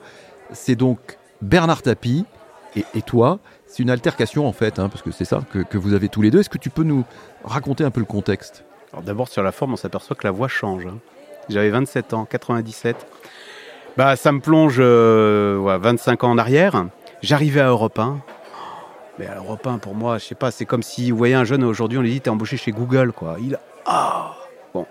C'est 0.51 0.75
donc 0.75 0.99
Bernard 1.41 1.81
Tapie 1.81 2.25
et, 2.75 3.01
toi. 3.01 3.39
C'est 3.67 3.83
une 3.83 3.89
altercation 3.89 4.47
en 4.47 4.51
fait, 4.51 4.79
hein, 4.79 4.89
parce 4.89 5.01
que 5.01 5.11
c'est 5.11 5.25
ça 5.25 5.41
que, 5.51 5.77
vous 5.77 5.93
avez 5.93 6.09
tous 6.09 6.21
les 6.21 6.31
deux. 6.31 6.39
Est-ce 6.39 6.49
que 6.49 6.57
tu 6.57 6.69
peux 6.69 6.83
nous 6.83 7.05
raconter 7.43 7.83
un 7.83 7.91
peu 7.91 7.99
le 7.99 8.05
contexte? 8.05 8.63
Alors 8.93 9.03
d'abord 9.03 9.27
sur 9.27 9.43
la 9.43 9.51
forme, 9.51 9.73
on 9.73 9.77
s'aperçoit 9.77 10.15
que 10.15 10.25
la 10.25 10.31
voix 10.31 10.47
change. 10.47 10.85
Hein. 10.85 10.97
J'avais 11.49 11.69
27 11.69 12.13
ans, 12.13 12.25
97. 12.25 12.95
Bah, 13.97 14.15
ça 14.15 14.31
me 14.31 14.39
plonge 14.39 14.79
25 14.79 14.81
euh, 14.81 16.27
ans 16.27 16.31
en 16.31 16.37
arrière. 16.37 16.85
J'arrivais 17.21 17.61
à 17.61 17.67
Europe 17.67 17.99
1. 17.99 18.19
Mais 19.19 19.27
à 19.27 19.35
Europe 19.35 19.65
1, 19.65 19.77
pour 19.77 19.93
moi, 19.93 20.17
je 20.17 20.25
sais 20.25 20.35
pas, 20.35 20.51
c'est 20.51 20.65
comme 20.65 20.83
si 20.83 21.11
vous 21.11 21.17
voyez 21.17 21.35
un 21.35 21.43
jeune 21.43 21.63
aujourd'hui, 21.63 21.97
on 21.97 22.01
lui 22.01 22.11
dit 22.11 22.21
t'es 22.21 22.29
embauché 22.29 22.57
chez 22.57 22.71
Google, 22.71 23.13
ah 23.85 24.35
bon. 24.73 24.85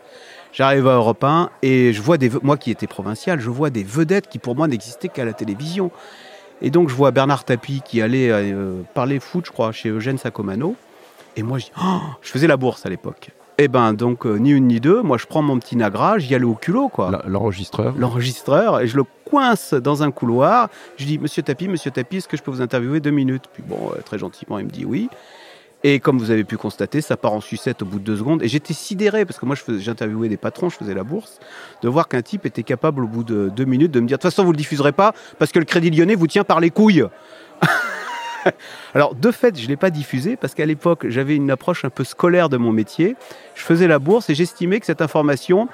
J'arrive 0.53 0.89
à 0.89 0.95
Europe 0.95 1.23
1 1.23 1.51
et 1.63 1.93
je 1.93 2.03
vois 2.03 2.19
des 2.19 2.31
moi 2.43 2.57
qui 2.57 2.71
étais 2.71 2.89
provincial, 2.89 3.41
je 3.41 3.51
vois 3.51 3.71
des 3.71 3.85
vedettes 3.85 4.29
qui 4.29 4.39
pour 4.39 4.57
moi 4.57 4.67
n'existaient 4.67 5.09
qu'à 5.09 5.25
la 5.25 5.33
télévision. 5.33 5.91
Et 6.63 6.71
donc 6.71 6.89
je 6.89 6.95
vois 6.95 7.11
Bernard 7.11 7.45
Tapie 7.45 7.83
qui 7.85 8.03
allait 8.03 8.31
euh, 8.31 8.83
parler 8.95 9.21
foot, 9.21 9.47
je 9.47 9.51
crois, 9.51 9.73
chez 9.73 9.89
Eugène 9.89 10.19
Sacomano. 10.19 10.77
Et 11.37 11.43
moi 11.43 11.59
je 11.59 11.67
dis, 11.67 11.73
oh, 11.83 12.01
je 12.21 12.31
faisais 12.31 12.47
la 12.47 12.57
bourse 12.57 12.85
à 12.87 12.89
l'époque. 12.89 13.31
Et 13.59 13.65
eh 13.65 13.69
ben 13.69 13.93
donc 13.93 14.25
euh, 14.25 14.37
ni 14.37 14.53
une 14.53 14.69
ni 14.69 14.81
deux, 14.81 15.03
moi 15.03 15.19
je 15.19 15.27
prends 15.27 15.43
mon 15.43 15.59
petit 15.59 15.77
Nagra, 15.77 16.19
j'y 16.19 16.35
allais 16.35 16.45
au 16.45 16.55
culot 16.55 16.89
quoi. 16.89 17.23
L'enregistreur. 17.27 17.95
L'enregistreur 17.99 18.81
et 18.81 18.87
je 18.87 18.97
le 18.97 19.05
coince 19.27 19.75
dans 19.75 20.03
un 20.03 20.11
couloir. 20.11 20.71
Je 20.97 21.05
dis 21.05 21.19
Monsieur 21.19 21.43
Tapie, 21.43 21.69
Monsieur 21.69 21.91
Tapie, 21.91 22.17
est-ce 22.17 22.29
que 22.29 22.39
je 22.39 22.43
peux 22.43 22.51
vous 22.51 22.63
interviewer 22.63 23.01
deux 23.01 23.11
minutes? 23.11 23.45
Puis 23.53 23.63
bon, 23.67 23.93
euh, 23.95 24.01
très 24.01 24.19
gentiment 24.19 24.59
il 24.59 24.65
me 24.65 24.71
dit 24.71 24.87
oui. 24.87 25.11
Et 25.83 25.99
comme 25.99 26.19
vous 26.19 26.31
avez 26.31 26.45
pu 26.45 26.57
constater, 26.57 27.01
ça 27.01 27.17
part 27.17 27.33
en 27.33 27.41
sucette 27.41 27.83
au 27.83 27.87
bout 27.87 27.99
de 27.99 28.05
deux 28.05 28.17
secondes. 28.17 28.43
Et 28.43 28.49
j'étais 28.49 28.75
sidéré, 28.75 29.25
parce 29.25 29.39
que 29.39 29.47
moi 29.47 29.57
j'interviewais 29.79 30.29
des 30.29 30.37
patrons, 30.37 30.69
je 30.69 30.77
faisais 30.77 30.95
la 30.95 31.05
bourse, 31.05 31.39
de 31.83 31.89
voir 31.89 32.09
qu'un 32.09 32.23
type 32.23 32.45
était 32.45 32.63
capable 32.63 33.05
au 33.05 33.07
bout 33.07 33.25
de 33.25 33.49
deux 33.49 33.65
minutes 33.65 33.91
de 33.91 34.01
me 34.01 34.07
dire 34.07 34.19
De 34.19 34.23
toute 34.23 34.31
façon, 34.31 34.45
vous 34.45 34.53
le 34.53 34.59
diffuserez 34.59 34.93
pas 34.93 35.15
parce 35.39 35.53
que 35.53 35.59
le 35.59 35.65
Crédit 35.65 35.91
Lyonnais 35.91 36.17
vous 36.17 36.27
tient 36.27 36.45
par 36.45 36.61
les 36.61 36.71
couilles. 36.71 37.05
Alors, 38.95 39.15
de 39.15 39.31
fait, 39.31 39.59
je 39.59 39.65
ne 39.65 39.69
l'ai 39.69 39.77
pas 39.77 39.91
diffusé 39.91 40.37
parce 40.37 40.55
qu'à 40.55 40.67
l'époque, 40.67 41.07
j'avais 41.09 41.37
une 41.37 41.51
approche 41.51 41.85
un 41.85 41.91
peu 41.91 42.05
scolaire 42.05 42.49
de 42.49 42.57
mon 42.57 42.73
métier. 42.73 43.17
Je 43.55 43.63
faisais 43.63 43.87
la 43.87 43.99
bourse 43.99 44.29
et 44.31 44.35
j'estimais 44.35 44.81
que 44.81 44.87
cette 44.87 45.03
information 45.03 45.69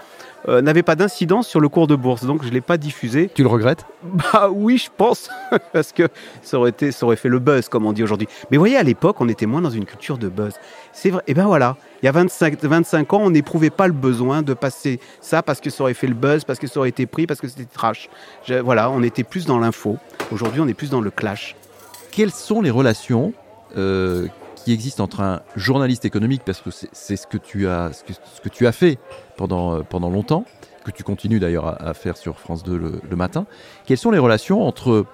euh, 0.48 0.62
n'avait 0.62 0.82
pas 0.82 0.94
d'incidence 0.94 1.48
sur 1.48 1.60
le 1.60 1.68
cours 1.68 1.86
de 1.86 1.96
bourse, 1.96 2.24
donc 2.24 2.42
je 2.42 2.48
ne 2.48 2.54
l'ai 2.54 2.60
pas 2.60 2.76
diffusé. 2.76 3.30
Tu 3.34 3.42
le 3.42 3.48
regrettes 3.48 3.84
Bah 4.02 4.48
oui, 4.52 4.78
je 4.78 4.90
pense, 4.96 5.28
parce 5.72 5.92
que 5.92 6.08
ça 6.42 6.58
aurait, 6.58 6.70
été, 6.70 6.92
ça 6.92 7.06
aurait 7.06 7.16
fait 7.16 7.28
le 7.28 7.38
buzz, 7.38 7.68
comme 7.68 7.86
on 7.86 7.92
dit 7.92 8.02
aujourd'hui. 8.02 8.28
Mais 8.50 8.56
vous 8.56 8.62
voyez, 8.62 8.76
à 8.76 8.82
l'époque, 8.82 9.20
on 9.20 9.28
était 9.28 9.46
moins 9.46 9.60
dans 9.60 9.70
une 9.70 9.84
culture 9.84 10.18
de 10.18 10.28
buzz. 10.28 10.54
C'est 10.92 11.10
vrai, 11.10 11.22
et 11.26 11.34
ben 11.34 11.46
voilà, 11.46 11.76
il 12.02 12.06
y 12.06 12.08
a 12.08 12.12
25, 12.12 12.62
25 12.62 13.12
ans, 13.12 13.20
on 13.22 13.30
n'éprouvait 13.30 13.70
pas 13.70 13.86
le 13.86 13.92
besoin 13.92 14.42
de 14.42 14.54
passer 14.54 15.00
ça 15.20 15.42
parce 15.42 15.60
que 15.60 15.70
ça 15.70 15.82
aurait 15.82 15.94
fait 15.94 16.06
le 16.06 16.14
buzz, 16.14 16.44
parce 16.44 16.58
que 16.58 16.66
ça 16.66 16.78
aurait 16.78 16.90
été 16.90 17.06
pris, 17.06 17.26
parce 17.26 17.40
que 17.40 17.48
c'était 17.48 17.64
trash. 17.64 18.08
voilà, 18.62 18.90
on 18.90 19.02
était 19.02 19.24
plus 19.24 19.46
dans 19.46 19.58
l'info. 19.58 19.96
Aujourd'hui, 20.30 20.60
on 20.60 20.68
est 20.68 20.74
plus 20.74 20.90
dans 20.90 21.00
le 21.00 21.10
clash. 21.10 21.56
Quelles 22.12 22.32
sont 22.32 22.62
les 22.62 22.70
relations 22.70 23.32
euh, 23.76 24.26
qui 24.66 24.73
existe 24.73 24.99
entre 24.99 25.20
un 25.20 25.42
journaliste 25.54 26.04
économique, 26.06 26.42
parce 26.44 26.61
que 26.61 26.70
c'est 26.70 27.14
ce 27.14 27.28
que 27.28 27.38
tu 27.38 27.68
as, 27.68 27.92
ce 27.92 28.40
que, 28.40 28.49
tu 28.49 28.66
as 28.66 28.73
fait 28.73 28.99
pendant, 29.37 29.76
euh, 29.76 29.82
pendant 29.82 30.11
longtemps, 30.11 30.44
que 30.85 30.90
tu 30.90 31.04
continues 31.04 31.38
d'ailleurs 31.38 31.80
à, 31.80 31.94
faire 31.94 32.16
sur 32.16 32.40
France 32.40 32.64
2 32.64 33.00
le, 33.08 33.16
matin. 33.16 33.46
Quelles 33.87 33.96
sont 33.96 34.11
les 34.11 34.18
relations 34.18 34.66
entre 34.66 35.06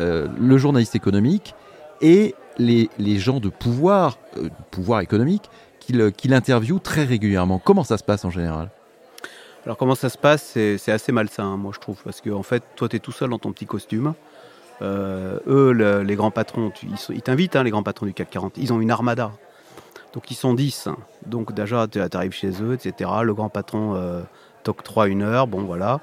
euh, 0.00 0.26
le 0.36 0.58
journaliste 0.58 0.96
économique 0.96 1.54
et 2.00 2.34
les, 2.58 2.90
les 2.98 3.16
gens 3.20 3.38
de 3.38 3.48
pouvoir, 3.48 4.18
euh, 4.38 4.48
pouvoir 4.72 5.02
économique, 5.02 5.50
qu'il 5.78 6.34
interviewe 6.34 6.80
très 6.80 7.04
régulièrement? 7.04 7.60
Comment 7.60 7.84
ça 7.84 7.98
se 7.98 8.04
passe 8.04 8.24
en 8.24 8.30
général? 8.30 8.70
Alors 9.66 9.76
comment 9.76 9.94
ça 9.94 10.08
se 10.08 10.18
passe 10.18 10.42
C'est 10.42 10.90
assez 10.90 11.12
malsain, 11.12 11.44
hein, 11.44 11.56
moi 11.56 11.70
je 11.72 11.78
trouve, 11.78 12.02
parce 12.02 12.20
que 12.20 12.30
en 12.30 12.42
fait, 12.42 12.64
toi 12.74 12.88
tu 12.88 12.96
es 12.96 12.98
tout 12.98 13.12
seul 13.12 13.30
dans 13.30 13.38
ton 13.38 13.52
petit 13.52 13.66
costume, 13.66 14.14
euh, 14.82 15.38
eux, 15.46 16.02
les 16.02 16.16
grands 16.16 16.30
patrons, 16.30 16.72
ils 17.10 17.22
t'invitent, 17.22 17.56
hein, 17.56 17.62
les 17.62 17.70
grands 17.70 17.82
patrons 17.82 18.06
du 18.06 18.14
CAC 18.14 18.30
40, 18.30 18.58
ils 18.58 18.72
ont 18.72 18.80
une 18.80 18.90
armada. 18.90 19.32
Donc 20.12 20.30
ils 20.30 20.34
sont 20.34 20.54
10. 20.54 20.88
Donc 21.26 21.52
déjà, 21.52 21.86
tu 21.88 22.00
arrives 22.00 22.32
chez 22.32 22.62
eux, 22.62 22.74
etc. 22.74 23.10
Le 23.22 23.34
grand 23.34 23.48
patron 23.48 23.94
euh, 23.94 24.22
t'octroie 24.62 25.08
une 25.08 25.22
heure, 25.22 25.46
bon 25.46 25.62
voilà. 25.62 26.00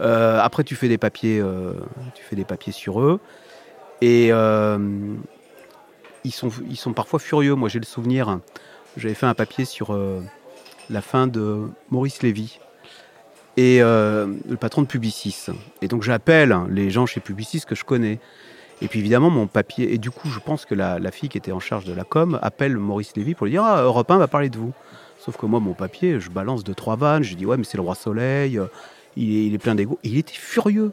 Euh, 0.00 0.38
après, 0.40 0.64
tu 0.64 0.74
fais 0.74 0.88
des 0.88 0.98
papiers, 0.98 1.42
tu 2.14 2.22
fais 2.22 2.36
des 2.36 2.44
papiers 2.44 2.72
sur 2.72 3.00
eux. 3.00 3.20
Et 4.02 4.28
ils, 4.28 6.32
sont, 6.32 6.50
ils 6.68 6.76
sont 6.76 6.92
parfois 6.92 7.18
furieux. 7.18 7.54
Moi, 7.54 7.68
j'ai 7.68 7.78
le 7.78 7.86
souvenir, 7.86 8.40
j'avais 8.96 9.14
fait 9.14 9.26
un 9.26 9.34
papier 9.34 9.64
sur 9.64 9.98
la 10.90 11.00
fin 11.00 11.26
de 11.26 11.68
Maurice 11.90 12.22
Lévy 12.22 12.58
et 13.56 13.80
euh, 13.80 14.26
le 14.48 14.56
patron 14.56 14.82
de 14.82 14.86
Publicis. 14.86 15.46
Et 15.82 15.88
donc 15.88 16.02
j'appelle 16.02 16.56
les 16.70 16.90
gens 16.90 17.06
chez 17.06 17.20
Publicis 17.20 17.62
que 17.66 17.74
je 17.74 17.84
connais. 17.84 18.18
Et 18.82 18.88
puis 18.88 18.98
évidemment, 18.98 19.30
mon 19.30 19.46
papier. 19.46 19.94
Et 19.94 19.98
du 19.98 20.10
coup, 20.10 20.28
je 20.28 20.38
pense 20.38 20.66
que 20.66 20.74
la, 20.74 21.10
fille 21.10 21.30
qui 21.30 21.38
était 21.38 21.52
en 21.52 21.60
charge 21.60 21.84
de 21.84 21.94
la 21.94 22.04
com 22.04 22.38
appelle 22.42 22.76
Maurice 22.76 23.16
Lévy 23.16 23.34
pour 23.34 23.46
lui 23.46 23.52
dire 23.52 23.64
Ah, 23.64 23.82
Europe 23.82 24.10
1 24.10 24.18
va 24.18 24.28
parler 24.28 24.50
de 24.50 24.58
vous. 24.58 24.72
Sauf 25.18 25.38
que 25.38 25.46
moi, 25.46 25.60
mon 25.60 25.72
papier, 25.72 26.20
je 26.20 26.28
balance 26.28 26.62
deux, 26.62 26.74
trois 26.74 26.96
vannes. 26.96 27.22
Je 27.22 27.34
dis 27.34 27.46
Ouais, 27.46 27.56
mais 27.56 27.64
c'est 27.64 27.78
le 27.78 27.82
roi 27.82 27.94
soleil. 27.94 28.60
Il 29.16 29.54
est, 29.54 29.58
plein 29.58 29.74
d'ego. 29.74 29.98
il 30.02 30.18
était 30.18 30.34
furieux. 30.34 30.92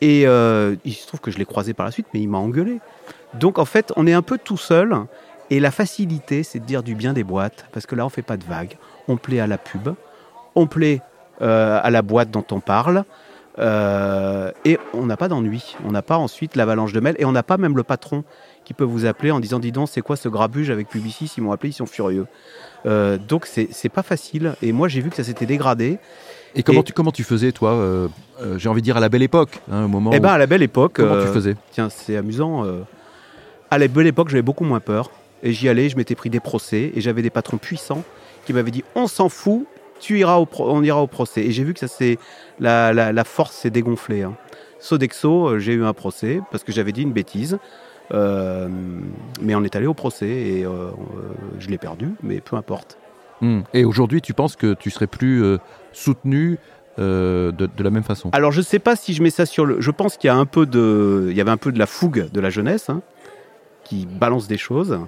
Et 0.00 0.26
euh, 0.26 0.74
il 0.84 0.92
se 0.92 1.06
trouve 1.06 1.20
que 1.20 1.30
je 1.30 1.38
l'ai 1.38 1.44
croisé 1.44 1.72
par 1.72 1.86
la 1.86 1.92
suite, 1.92 2.06
mais 2.14 2.20
il 2.20 2.28
m'a 2.28 2.38
engueulé. 2.38 2.80
Donc 3.34 3.58
en 3.58 3.64
fait, 3.64 3.92
on 3.96 4.06
est 4.06 4.12
un 4.12 4.22
peu 4.22 4.38
tout 4.38 4.56
seul. 4.56 4.94
Et 5.50 5.60
la 5.60 5.70
facilité, 5.70 6.42
c'est 6.42 6.58
de 6.58 6.64
dire 6.64 6.82
du 6.82 6.96
bien 6.96 7.12
des 7.12 7.24
boîtes. 7.24 7.66
Parce 7.72 7.86
que 7.86 7.94
là, 7.94 8.04
on 8.04 8.08
fait 8.08 8.22
pas 8.22 8.36
de 8.36 8.44
vagues. 8.44 8.76
On 9.06 9.16
plaît 9.16 9.40
à 9.40 9.46
la 9.46 9.56
pub. 9.56 9.94
On 10.56 10.66
plaît 10.66 11.00
à 11.40 11.90
la 11.90 12.02
boîte 12.02 12.30
dont 12.30 12.44
on 12.50 12.60
parle. 12.60 13.04
Euh, 13.58 14.52
et 14.64 14.78
on 14.94 15.06
n'a 15.06 15.16
pas 15.16 15.28
d'ennui. 15.28 15.76
On 15.84 15.90
n'a 15.90 16.02
pas 16.02 16.16
ensuite 16.16 16.56
l'avalanche 16.56 16.92
de 16.92 17.00
mails. 17.00 17.16
Et 17.18 17.24
on 17.24 17.32
n'a 17.32 17.42
pas 17.42 17.56
même 17.56 17.76
le 17.76 17.82
patron 17.82 18.24
qui 18.64 18.74
peut 18.74 18.84
vous 18.84 19.06
appeler 19.06 19.30
en 19.30 19.40
disant 19.40 19.58
Dis 19.58 19.72
donc, 19.72 19.88
c'est 19.90 20.00
quoi 20.00 20.16
ce 20.16 20.28
grabuge 20.28 20.70
avec 20.70 20.88
Publicis? 20.88 21.32
Ils 21.36 21.42
m'ont 21.42 21.52
appelé, 21.52 21.70
ils 21.70 21.74
sont 21.74 21.86
furieux. 21.86 22.26
Euh, 22.86 23.18
donc, 23.18 23.46
c'est 23.46 23.88
pas 23.88 24.02
facile. 24.02 24.54
Et 24.62 24.72
moi, 24.72 24.88
j'ai 24.88 25.00
vu 25.00 25.10
que 25.10 25.16
ça 25.16 25.24
s'était 25.24 25.46
dégradé. 25.46 25.98
Et 26.54 26.62
comment, 26.62 26.82
Tu, 26.82 26.92
comment 26.92 27.12
tu 27.12 27.24
faisais, 27.24 27.52
toi 27.52 28.08
J'ai 28.56 28.68
envie 28.68 28.80
de 28.80 28.84
dire 28.84 28.96
à 28.96 29.00
la 29.00 29.08
belle 29.08 29.22
époque, 29.22 29.60
hein, 29.70 29.84
un 29.84 29.88
moment. 29.88 30.10
Eh 30.12 30.20
bien, 30.20 30.30
à 30.30 30.38
la 30.38 30.46
belle 30.46 30.62
époque. 30.62 30.94
Comment 30.94 31.20
tu 31.20 31.28
faisais? 31.28 31.56
Tiens, 31.72 31.88
c'est 31.90 32.16
amusant. 32.16 32.64
à 33.70 33.78
la 33.78 33.88
belle 33.88 34.06
époque, 34.06 34.28
j'avais 34.28 34.42
beaucoup 34.42 34.64
moins 34.64 34.80
peur. 34.80 35.10
Et 35.42 35.52
j'y 35.52 35.68
allais, 35.68 35.88
je 35.88 35.96
m'étais 35.96 36.16
pris 36.16 36.30
des 36.30 36.40
procès. 36.40 36.92
Et 36.94 37.00
j'avais 37.00 37.22
des 37.22 37.30
patrons 37.30 37.58
puissants 37.58 38.02
qui 38.46 38.52
m'avaient 38.52 38.70
dit 38.70 38.84
On 38.94 39.06
s'en 39.06 39.28
fout, 39.28 39.66
tu 39.98 40.18
iras 40.18 40.38
au 40.38 40.48
on 40.58 40.82
ira 40.82 41.02
au 41.02 41.06
procès. 41.06 41.42
Et 41.42 41.50
j'ai 41.50 41.64
vu 41.64 41.74
que 41.74 41.80
ça 41.80 41.88
c'est 41.88 42.18
la, 42.60 42.92
la, 42.92 43.24
force 43.24 43.56
s'est 43.56 43.70
dégonflée. 43.70 44.22
Hein. 44.22 44.34
Sodexo, 44.80 45.48
euh, 45.48 45.58
j'ai 45.58 45.72
eu 45.72 45.84
un 45.84 45.92
procès 45.92 46.40
parce 46.50 46.64
que 46.64 46.72
j'avais 46.72 46.92
dit 46.92 47.02
une 47.02 47.12
bêtise. 47.12 47.58
Euh, 48.14 48.68
mais 49.42 49.54
on 49.54 49.64
est 49.64 49.76
allé 49.76 49.86
au 49.86 49.92
procès 49.92 50.28
et 50.28 50.64
euh, 50.64 50.92
je 51.58 51.68
l'ai 51.68 51.76
perdu, 51.76 52.08
mais 52.22 52.40
peu 52.40 52.56
importe. 52.56 52.96
Hmm. 53.42 53.60
Et 53.74 53.84
aujourd'hui, 53.84 54.22
tu 54.22 54.32
penses 54.32 54.56
que 54.56 54.74
tu 54.74 54.90
serais 54.90 55.06
plus 55.06 55.44
soutenu 55.92 56.58
de, 56.96 57.52
de, 57.52 57.84
la 57.84 57.90
même 57.90 58.02
façon? 58.02 58.30
Alors, 58.32 58.50
je 58.50 58.58
ne 58.58 58.64
sais 58.64 58.80
pas 58.80 58.96
si 58.96 59.14
je 59.14 59.22
mets 59.22 59.30
ça 59.30 59.46
sur 59.46 59.64
le. 59.66 59.80
Je 59.80 59.90
pense 59.92 60.16
qu'il 60.16 60.26
y 60.26 60.30
a 60.30 60.34
un 60.34 60.46
peu 60.46 60.66
de, 60.66 61.28
il 61.30 61.36
y 61.36 61.40
avait 61.40 61.50
un 61.50 61.58
peu 61.58 61.70
de 61.70 61.78
la 61.78 61.86
fougue 61.86 62.28
de 62.32 62.40
la 62.40 62.50
jeunesse 62.50 62.88
hein, 62.88 63.02
qui 63.84 64.06
balance 64.06 64.48
des 64.48 64.58
choses. 64.58 64.98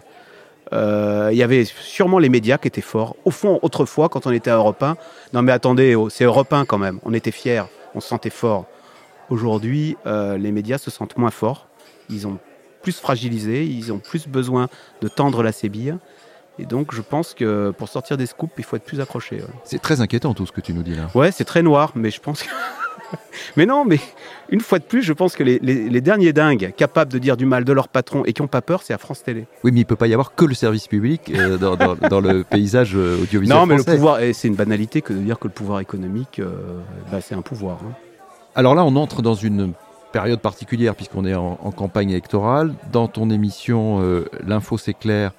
Euh, 0.73 1.31
il 1.33 1.39
y 1.39 1.43
avait 1.43 1.65
sûrement 1.65 2.19
les 2.19 2.29
médias 2.29 2.59
qui 2.59 2.69
étaient 2.69 2.81
forts. 2.81 3.17
Au 3.25 3.31
fond, 3.31 3.59
autrefois, 3.62 4.09
quand 4.09 4.27
on 4.27 4.31
était 4.31 4.50
à 4.50 4.57
Europe 4.57 4.83
1, 4.83 4.97
non 5.33 5.43
mais 5.43 5.53
attendez, 5.53 5.95
oh, 5.95 6.09
c'est 6.09 6.25
Europe 6.25 6.53
1 6.53 6.65
quand 6.65 6.79
même, 6.79 7.00
on 7.05 7.12
était 7.12 7.33
fiers, 7.33 7.65
on 7.95 8.00
se 8.00 8.09
sentait 8.09 8.31
fort. 8.31 8.67
Aujourd'hui, 9.31 9.97
euh, 10.07 10.37
les 10.37 10.53
médias 10.53 10.79
se 10.79 10.91
sentent 10.91 11.17
moins 11.17 11.31
forts, 11.31 11.67
ils 12.09 12.27
ont 12.27 12.39
plus 12.83 12.99
fragilisé, 12.99 13.65
ils 13.65 13.93
ont 13.93 13.99
plus 13.99 14.27
besoin 14.27 14.69
de 15.03 15.09
tendre 15.09 15.43
la 15.43 15.53
sébille. 15.53 15.97
Et 16.59 16.67
donc, 16.67 16.95
je 16.95 17.00
pense 17.00 17.35
que 17.35 17.71
pour 17.71 17.89
sortir 17.89 18.17
des 18.17 18.27
scoops, 18.27 18.53
il 18.59 18.65
faut 18.65 18.77
être 18.77 18.85
plus 18.85 19.00
accroché. 19.00 19.43
C'est 19.65 19.81
très 19.81 20.00
inquiétant 20.00 20.35
tout 20.35 20.47
ce 20.47 20.53
que 20.53 20.61
tu 20.61 20.75
nous 20.75 20.83
dis 20.83 20.95
là. 20.95 21.09
Ouais, 21.15 21.33
c'est 21.33 21.45
très 21.45 21.62
noir, 21.62 21.93
mais 21.95 22.11
je 22.11 22.21
pense 22.21 22.43
que. 22.43 22.49
mais 23.57 23.67
non, 23.67 23.85
mais 23.85 23.99
une 24.49 24.61
fois 24.61 24.79
de 24.79 24.85
plus, 24.85 25.02
je 25.02 25.12
pense 25.12 25.37
que 25.37 25.43
les, 25.43 26.00
derniers 26.00 26.33
dingues 26.33 26.73
capables 26.76 27.12
de 27.12 27.19
dire 27.19 27.37
du 27.37 27.47
mal 27.47 27.64
de 27.64 27.73
leur 27.73 27.88
patron 27.88 28.25
et 28.25 28.33
qui 28.33 28.43
n'ont 28.43 28.49
pas 28.49 28.62
peur, 28.62 28.83
c'est 28.83 28.93
à 28.93 28.99
France 28.99 29.23
Télé. 29.23 29.47
Oui, 29.64 29.73
mais 29.73 29.81
il 29.81 29.85
ne 29.85 29.88
peut 29.88 29.97
pas 29.97 30.07
y 30.07 30.12
avoir 30.12 30.35
que 30.35 30.45
le 30.45 30.55
service 30.55 30.87
public 30.87 31.33
euh, 31.35 31.59
dans, 31.59 32.21
le 32.21 32.43
paysage 32.43 32.93
euh, 32.95 33.23
audiovisuel. 33.23 33.57
Non, 33.57 33.67
mais 33.67 33.76
le 33.76 33.85
pouvoir, 33.85 34.19
c'est 34.33 34.49
une 34.49 34.55
banalité 34.55 35.02
que 35.02 35.12
de 35.12 35.19
dire 35.19 35.38
que 35.38 35.49
le 35.49 35.55
pouvoir 35.55 35.81
économique, 35.81 36.38
euh, 36.38 36.81
bah, 37.11 37.21
c'est 37.21 37.35
un 37.35 37.43
pouvoir. 37.43 37.79
Hein. 37.85 37.93
Alors 38.55 38.75
là, 38.75 38.85
on 38.85 38.97
entre 38.97 39.23
dans 39.23 39.35
une 39.35 39.73
période 40.11 40.40
particulière 40.40 40.95
puisqu'on 40.95 41.25
est 41.25 41.35
en, 41.35 41.57
campagne 41.71 42.11
électorale. 42.11 42.75
Dans 42.93 43.09
ton 43.09 43.31
émission 43.31 44.00
euh, 44.00 44.26
L'info 44.47 44.76
c'est 44.79 44.95
clair, 44.95 45.33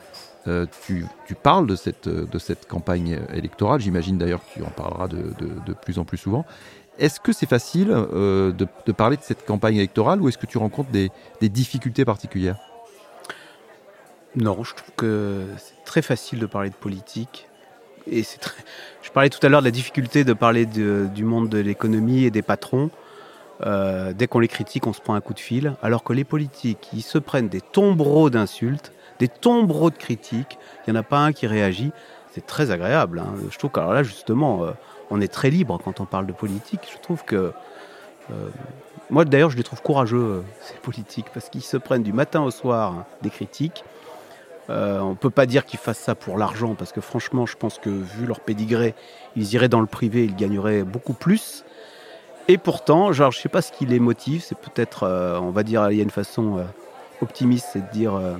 euh, 0.47 0.65
tu, 0.85 1.05
parles 1.43 1.67
de 1.67 1.75
cette, 1.75 2.09
de 2.09 2.39
cette 2.39 2.67
campagne 2.67 3.19
électorale. 3.33 3.79
J'imagine 3.79 4.17
d'ailleurs 4.17 4.41
que 4.41 4.59
tu 4.59 4.63
en 4.63 4.69
parleras 4.69 5.07
de, 5.07 5.73
plus 5.81 5.99
en 5.99 6.05
plus 6.05 6.17
souvent. 6.17 6.45
Est-ce 6.99 7.19
que 7.19 7.31
c'est 7.31 7.47
facile 7.47 7.87
de, 7.89 8.91
parler 8.91 9.17
de 9.17 9.21
cette 9.23 9.45
campagne 9.45 9.77
électorale 9.77 10.21
ou 10.21 10.29
est-ce 10.29 10.37
que 10.37 10.45
tu 10.45 10.57
rencontres 10.57 10.91
des, 10.91 11.09
difficultés 11.41 12.05
particulières? 12.05 12.57
Non, 14.35 14.63
je 14.63 14.75
trouve 14.75 14.91
que 14.95 15.45
c'est 15.57 15.83
très 15.83 16.01
facile 16.01 16.39
de 16.39 16.45
parler 16.45 16.69
de 16.69 16.75
politique. 16.75 17.47
Et 18.07 18.23
c'est 18.23 18.39
Je 19.01 19.09
parlais 19.11 19.29
tout 19.29 19.45
à 19.45 19.49
l'heure 19.49 19.61
de 19.61 19.65
la 19.65 19.71
difficulté 19.71 20.23
de 20.23 20.33
parler 20.33 20.65
du 20.65 21.23
monde 21.23 21.49
de 21.49 21.57
l'économie 21.57 22.23
et 22.23 22.31
des 22.31 22.41
patrons. 22.41 22.91
Euh, 23.65 24.13
dès 24.13 24.27
qu'on 24.27 24.39
les 24.39 24.47
critique, 24.47 24.87
on 24.87 24.93
se 24.93 25.01
prend 25.01 25.13
un 25.13 25.21
coup 25.21 25.33
de 25.33 25.39
fil. 25.39 25.75
Alors 25.81 26.03
que 26.03 26.13
les 26.13 26.23
politiques, 26.23 26.89
ils 26.93 27.01
se 27.01 27.17
prennent 27.17 27.49
des 27.49 27.61
tombereaux 27.61 28.29
d'insultes, 28.29 28.91
des 29.19 29.27
tombereaux 29.27 29.91
de 29.91 29.97
critiques. 29.97 30.57
Il 30.87 30.93
n'y 30.93 30.97
en 30.97 31.01
a 31.01 31.03
pas 31.03 31.19
un 31.19 31.31
qui 31.31 31.47
réagit. 31.47 31.91
C'est 32.31 32.45
très 32.45 32.71
agréable. 32.71 33.19
Hein. 33.19 33.33
Je 33.49 33.57
trouve 33.57 33.71
que 33.71 33.79
là, 33.79 34.03
justement, 34.03 34.63
euh, 34.63 34.71
on 35.11 35.21
est 35.21 35.31
très 35.31 35.49
libre 35.49 35.79
quand 35.83 35.99
on 35.99 36.05
parle 36.05 36.25
de 36.25 36.33
politique. 36.33 36.81
Je 36.91 36.99
trouve 36.99 37.23
que. 37.23 37.53
Euh, 38.31 38.49
moi, 39.09 39.25
d'ailleurs, 39.25 39.49
je 39.49 39.57
les 39.57 39.63
trouve 39.63 39.81
courageux, 39.81 40.43
ces 40.61 40.75
politiques, 40.75 41.27
parce 41.33 41.49
qu'ils 41.49 41.63
se 41.63 41.75
prennent 41.75 42.03
du 42.03 42.13
matin 42.13 42.41
au 42.41 42.51
soir 42.51 42.93
hein, 42.93 43.05
des 43.21 43.29
critiques. 43.29 43.83
on 44.69 45.09
ne 45.09 45.15
peut 45.15 45.29
pas 45.29 45.45
dire 45.45 45.65
qu'ils 45.65 45.79
fassent 45.79 45.99
ça 45.99 46.15
pour 46.15 46.37
l'argent, 46.37 46.75
parce 46.75 46.93
que 46.93 47.01
franchement, 47.01 47.45
je 47.45 47.57
pense 47.57 47.77
que 47.77 47.89
vu 47.89 48.25
leur 48.25 48.39
pédigré, 48.39 48.95
ils 49.35 49.53
iraient 49.53 49.67
dans 49.67 49.81
le 49.81 49.85
privé, 49.85 50.23
ils 50.23 50.35
gagneraient 50.35 50.83
beaucoup 50.83 51.13
plus. 51.13 51.65
Et 52.47 52.57
pourtant, 52.57 53.13
genre, 53.13 53.31
je 53.31 53.39
sais 53.39 53.49
pas 53.49 53.61
ce 53.61 53.71
qui 53.71 53.85
les 53.85 53.99
motive. 53.99 54.43
C'est 54.43 54.57
peut-être, 54.57 55.03
euh, 55.03 55.39
on 55.39 55.51
va 55.51 55.63
dire, 55.63 55.89
il 55.91 55.97
y 55.97 55.99
a 55.99 56.03
une 56.03 56.09
façon 56.09 56.57
euh, 56.57 56.63
optimiste, 57.21 57.67
c'est 57.73 57.87
de 57.87 57.91
dire 57.93 58.15
euh, 58.15 58.33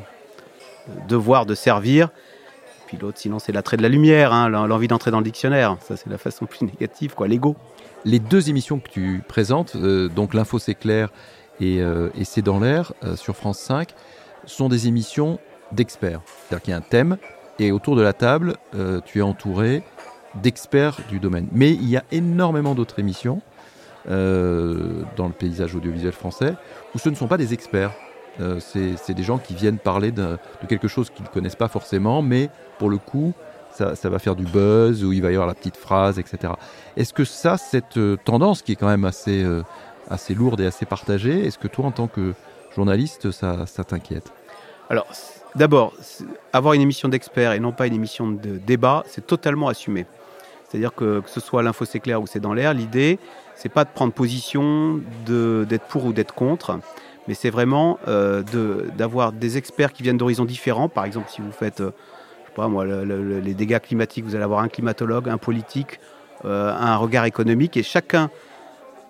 devoir 1.08 1.46
de 1.46 1.56
servir. 1.56 2.10
Sinon, 3.16 3.40
c'est 3.40 3.52
l'attrait 3.52 3.78
de 3.78 3.82
la 3.82 3.90
lumière, 3.90 4.34
hein, 4.34 4.50
l'envie 4.50 4.88
d'entrer 4.88 5.12
dans 5.12 5.20
le 5.20 5.24
dictionnaire. 5.24 5.78
Ça, 5.82 5.98
c'est 5.98 6.10
la 6.10 6.18
façon 6.18 6.46
plus 6.46 6.66
négative, 6.66 7.14
quoi, 7.16 7.28
l'ego. 7.28 7.56
Les 8.06 8.20
deux 8.20 8.50
émissions 8.50 8.80
que 8.80 8.90
tu 8.90 9.24
présentes, 9.28 9.78
donc 9.78 10.34
l'info 10.34 10.58
c'est 10.58 10.74
clair 10.74 11.10
et, 11.60 11.78
et 11.78 12.24
c'est 12.24 12.42
dans 12.42 12.60
l'air 12.60 12.94
sur 13.16 13.36
France 13.36 13.60
5, 13.60 13.94
sont 14.46 14.70
des 14.70 14.88
émissions 14.88 15.38
d'experts. 15.72 16.22
C'est-à-dire 16.26 16.64
qu'il 16.64 16.72
y 16.72 16.74
a 16.74 16.78
un 16.78 16.82
thème 16.82 17.18
et 17.60 17.72
autour 17.72 17.96
de 17.96 18.02
la 18.02 18.14
table, 18.14 18.56
tu 19.06 19.20
es 19.20 19.22
entouré 19.22 19.84
d'experts 20.36 20.98
du 21.10 21.20
domaine. 21.20 21.48
Mais 21.52 21.72
il 21.72 21.90
y 21.90 21.98
a 21.98 22.04
énormément 22.12 22.76
d'autres 22.76 23.00
émissions 23.00 23.42
euh, 24.10 25.04
dans 25.16 25.28
le 25.28 25.34
paysage 25.34 25.76
audiovisuel 25.76 26.14
français, 26.14 26.56
où 26.96 27.00
ce 27.00 27.10
ne 27.10 27.16
sont 27.16 27.28
pas 27.28 27.38
des 27.38 27.54
experts. 27.54 27.92
Euh, 28.42 28.60
c'est 28.60 29.14
des 29.14 29.24
gens 29.24 29.38
qui 29.38 29.54
viennent 29.54 29.78
parler 29.78 30.12
de, 30.12 30.38
quelque 30.68 30.88
chose 30.88 31.10
qu'ils 31.10 31.26
ne 31.26 31.30
connaissent 31.30 31.56
pas 31.56 31.68
forcément, 31.68 32.22
mais 32.22 32.50
pour 32.80 32.90
le 32.90 32.98
coup, 32.98 33.34
ça, 33.72 33.94
va 34.04 34.20
faire 34.20 34.36
du 34.36 34.44
buzz, 34.44 35.04
ou 35.04 35.14
il 35.14 35.22
va 35.22 35.32
y 35.32 35.34
avoir 35.34 35.48
la 35.48 35.54
petite 35.54 35.78
phrase, 35.78 36.20
etc. 36.20 36.54
Est-ce 36.98 37.14
que 37.14 37.24
ça, 37.24 37.58
cette 37.58 37.98
euh, 37.98 38.18
tendance 38.26 38.62
qui 38.62 38.74
est 38.74 38.76
quand 38.76 38.88
même 38.88 39.06
assez, 39.06 39.46
assez 40.10 40.34
lourde 40.34 40.60
et 40.62 40.66
assez 40.66 40.86
partagée, 40.86 41.46
est-ce 41.46 41.58
que 41.58 41.68
toi, 41.68 41.86
en 41.86 41.92
tant 41.92 42.08
que 42.08 42.34
journaliste, 42.76 43.32
ça, 43.32 43.66
t'inquiète? 43.88 44.32
Alors, 44.90 45.08
d'abord, 45.56 45.94
avoir 46.52 46.74
une 46.74 46.82
émission 46.82 47.08
d'experts 47.08 47.54
et 47.54 47.60
non 47.60 47.72
pas 47.72 47.88
une 47.88 47.96
émission 47.96 48.30
de 48.30 48.58
débat, 48.58 49.04
c'est 49.08 49.26
totalement 49.26 49.70
assumé. 49.70 50.06
C'est-à-dire 50.68 50.94
que 50.96 51.20
que 51.20 51.30
ce 51.30 51.42
soit 51.42 51.64
l'info 51.64 51.84
c'est 51.84 52.00
clair 52.00 52.22
ou 52.22 52.28
c'est 52.28 52.40
dans 52.40 52.54
l'air, 52.54 52.74
l'idée, 52.74 53.20
c'est 53.56 53.70
pas 53.70 53.84
de 53.84 53.90
prendre 53.90 54.14
position, 54.14 55.02
d'être 55.26 55.86
pour 55.88 56.06
ou 56.06 56.14
d'être 56.14 56.34
contre, 56.34 56.80
mais 57.32 57.36
c'est 57.36 57.50
vraiment 57.50 57.98
euh, 58.10 58.44
d'avoir 58.98 59.32
des 59.32 59.58
experts 59.58 59.94
qui 59.94 60.04
viennent 60.04 60.18
d'horizons 60.18 60.44
différents. 60.44 60.90
Par 60.90 61.06
exemple, 61.06 61.28
si 61.30 61.42
vous 61.42 61.54
faites, 61.54 61.80
euh, 61.80 63.40
les 63.42 63.54
dégâts 63.54 63.80
climatiques, 63.80 64.26
vous 64.26 64.36
allez 64.36 64.44
avoir 64.44 64.60
un 64.60 64.68
climatologue, 64.68 65.30
un 65.30 65.38
politique, 65.38 66.02
euh, 66.44 66.76
un 66.78 66.98
regard 66.98 67.24
économique, 67.24 67.78
et 67.78 67.84
chacun, 67.84 68.30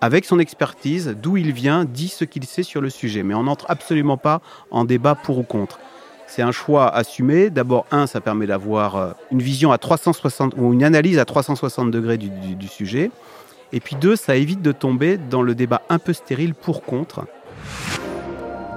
avec 0.02 0.26
son 0.26 0.38
expertise, 0.38 1.16
d'où 1.20 1.36
il 1.36 1.52
vient, 1.52 1.84
dit 1.84 2.10
ce 2.10 2.24
qu'il 2.24 2.46
sait 2.46 2.62
sur 2.62 2.80
le 2.80 2.92
sujet. 2.92 3.24
Mais 3.24 3.34
on 3.34 3.42
n'entre 3.42 3.66
absolument 3.70 4.18
pas 4.18 4.40
en 4.70 4.86
débat 4.86 5.16
pour 5.16 5.40
ou 5.40 5.44
contre. 5.44 5.80
C'est 6.28 6.44
un 6.44 6.52
choix 6.52 6.90
assumé. 6.90 7.50
D'abord, 7.50 7.88
un, 7.90 8.06
ça 8.06 8.22
permet 8.22 8.46
d'avoir 8.46 9.16
une 9.32 9.42
vision 9.42 9.72
à 9.72 9.80
360 9.80 10.54
ou 10.58 10.74
une 10.74 10.84
analyse 10.84 11.18
à 11.18 11.26
360 11.26 11.90
degrés 11.90 12.20
du, 12.20 12.68
sujet. 12.68 13.10
Et 13.74 13.80
puis 13.80 13.96
deux, 13.96 14.16
ça 14.16 14.36
évite 14.36 14.62
de 14.62 14.72
tomber 14.72 15.18
dans 15.18 15.42
le 15.42 15.56
débat 15.56 15.82
un 15.90 15.98
peu 15.98 16.14
stérile 16.14 16.54
pour-contre. 16.54 17.26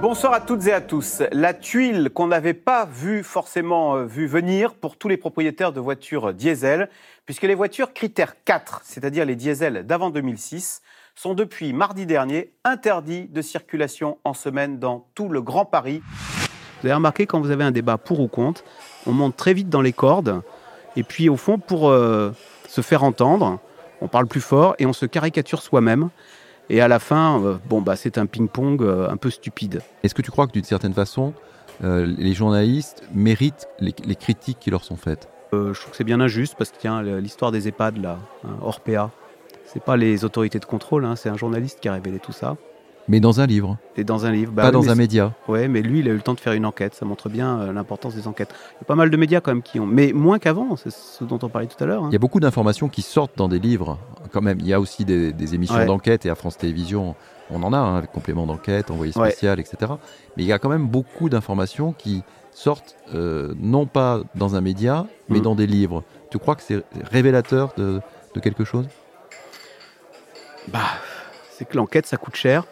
Bonsoir 0.01 0.33
à 0.33 0.41
toutes 0.41 0.67
et 0.67 0.73
à 0.73 0.81
tous. 0.81 1.23
La 1.31 1.53
tuile 1.53 2.09
qu'on 2.13 2.27
n'avait 2.27 2.53
pas 2.53 2.85
vu 2.85 3.23
forcément 3.23 3.95
euh, 3.95 4.05
vu 4.05 4.27
venir 4.27 4.75
pour 4.75 4.97
tous 4.97 5.07
les 5.07 5.15
propriétaires 5.15 5.71
de 5.71 5.79
voitures 5.79 6.33
diesel, 6.33 6.89
puisque 7.25 7.43
les 7.43 7.55
voitures 7.55 7.93
critères 7.93 8.35
4, 8.43 8.81
c'est-à-dire 8.83 9.25
les 9.25 9.37
diesels 9.37 9.85
d'avant 9.85 10.09
2006, 10.09 10.81
sont 11.15 11.33
depuis 11.33 11.71
mardi 11.71 12.05
dernier 12.05 12.51
interdits 12.65 13.27
de 13.29 13.41
circulation 13.41 14.17
en 14.25 14.33
semaine 14.33 14.79
dans 14.79 15.07
tout 15.15 15.29
le 15.29 15.41
Grand 15.41 15.63
Paris. 15.63 16.03
Vous 16.81 16.87
avez 16.87 16.95
remarqué, 16.95 17.25
quand 17.25 17.39
vous 17.39 17.51
avez 17.51 17.63
un 17.63 17.71
débat 17.71 17.97
pour 17.97 18.19
ou 18.19 18.27
contre, 18.27 18.65
on 19.07 19.13
monte 19.13 19.37
très 19.37 19.53
vite 19.53 19.69
dans 19.69 19.81
les 19.81 19.93
cordes. 19.93 20.41
Et 20.97 21.03
puis, 21.03 21.29
au 21.29 21.37
fond, 21.37 21.57
pour 21.57 21.89
euh, 21.89 22.31
se 22.67 22.81
faire 22.81 23.03
entendre, 23.03 23.59
on 24.01 24.09
parle 24.09 24.27
plus 24.27 24.41
fort 24.41 24.75
et 24.77 24.85
on 24.85 24.93
se 24.93 25.05
caricature 25.05 25.61
soi-même. 25.61 26.09
Et 26.69 26.81
à 26.81 26.87
la 26.87 26.99
fin, 26.99 27.41
euh, 27.43 27.57
bon, 27.69 27.81
bah, 27.81 27.95
c'est 27.95 28.17
un 28.17 28.25
ping-pong 28.25 28.81
euh, 28.81 29.09
un 29.09 29.17
peu 29.17 29.29
stupide. 29.29 29.81
Est-ce 30.03 30.15
que 30.15 30.21
tu 30.21 30.31
crois 30.31 30.47
que 30.47 30.53
d'une 30.53 30.63
certaine 30.63 30.93
façon, 30.93 31.33
les 31.81 32.33
journalistes 32.33 33.03
méritent 33.13 33.67
les, 33.79 34.15
critiques 34.15 34.59
qui 34.59 34.71
leur 34.71 34.83
sont 34.85 34.95
faites? 34.95 35.27
Je 35.51 35.79
trouve 35.79 35.91
que 35.91 35.97
c'est 35.97 36.05
bien 36.05 36.21
injuste 36.21 36.55
parce 36.57 36.71
que 36.71 36.77
tiens, 36.79 37.01
l'histoire 37.01 37.51
des 37.51 37.67
EHPAD, 37.67 37.97
là, 37.97 38.17
hein, 38.45 38.57
Orpea, 38.61 39.11
c'est 39.65 39.83
pas 39.83 39.97
les 39.97 40.23
autorités 40.23 40.59
de 40.59 40.65
contrôle, 40.65 41.05
hein, 41.05 41.15
c'est 41.15 41.29
un 41.29 41.37
journaliste 41.37 41.79
qui 41.81 41.89
a 41.89 41.93
révélé 41.93 42.19
tout 42.19 42.31
ça. 42.31 42.55
Mais 43.07 43.19
dans 43.19 43.39
un 43.39 43.45
livre. 43.45 43.77
Et 43.97 44.03
dans 44.03 44.25
un 44.25 44.31
livre. 44.31 44.51
Bah 44.51 44.63
pas 44.63 44.71
dans 44.71 44.89
un 44.89 44.95
média. 44.95 45.33
Oui, 45.47 45.67
mais 45.67 45.81
lui, 45.81 45.99
il 45.99 46.09
a 46.09 46.11
eu 46.11 46.15
le 46.15 46.21
temps 46.21 46.33
de 46.33 46.39
faire 46.39 46.53
une 46.53 46.65
enquête. 46.65 46.95
Ça 46.95 47.05
montre 47.05 47.29
bien 47.29 47.59
euh, 47.59 47.73
l'importance 47.73 48.15
des 48.15 48.27
enquêtes. 48.27 48.49
Il 48.73 48.81
y 48.81 48.81
a 48.81 48.85
pas 48.85 48.95
mal 48.95 49.09
de 49.09 49.17
médias 49.17 49.41
quand 49.41 49.51
même 49.51 49.61
qui 49.61 49.79
ont. 49.79 49.85
Mais 49.85 50.11
moins 50.11 50.39
qu'avant, 50.39 50.75
c'est 50.75 50.91
ce 50.91 51.23
dont 51.23 51.39
on 51.43 51.49
parlait 51.49 51.67
tout 51.67 51.81
à 51.83 51.87
l'heure. 51.87 52.03
Hein. 52.03 52.09
Il 52.09 52.13
y 52.13 52.15
a 52.15 52.19
beaucoup 52.19 52.39
d'informations 52.39 52.89
qui 52.89 53.03
sortent 53.03 53.37
dans 53.37 53.47
des 53.47 53.59
livres, 53.59 53.99
quand 54.31 54.41
même. 54.41 54.57
Il 54.59 54.67
y 54.67 54.73
a 54.73 54.79
aussi 54.79 55.05
des, 55.05 55.53
émissions 55.53 55.85
d'enquête 55.85 56.25
et 56.25 56.29
à 56.29 56.35
France 56.35 56.57
Télévisions, 56.57 57.15
on 57.51 57.61
en 57.61 57.73
a, 57.73 57.77
hein, 57.77 57.97
avec 57.97 58.11
complément 58.11 58.47
d'enquête, 58.47 58.89
envoyé 58.89 59.11
spécial, 59.11 59.59
etc. 59.59 59.93
Mais 60.35 60.43
il 60.43 60.47
y 60.47 60.53
a 60.53 60.57
quand 60.57 60.69
même 60.69 60.87
beaucoup 60.87 61.29
d'informations 61.29 61.93
qui 61.93 62.23
sortent 62.51 62.95
euh, 63.13 63.53
non 63.59 63.85
pas 63.85 64.21
dans 64.33 64.55
un 64.55 64.61
média, 64.61 65.05
mais 65.29 65.39
mm. 65.39 65.43
dans 65.43 65.55
des 65.55 65.67
livres. 65.67 66.03
Tu 66.31 66.39
crois 66.39 66.55
que 66.55 66.63
c'est 66.63 66.83
révélateur 67.03 67.73
de, 67.77 68.01
de 68.33 68.39
quelque 68.39 68.63
chose? 68.63 68.87
Bah, 70.69 70.79
c'est 71.51 71.65
que 71.65 71.77
l'enquête, 71.77 72.07
ça 72.07 72.17
coûte 72.17 72.35
cher. 72.35 72.65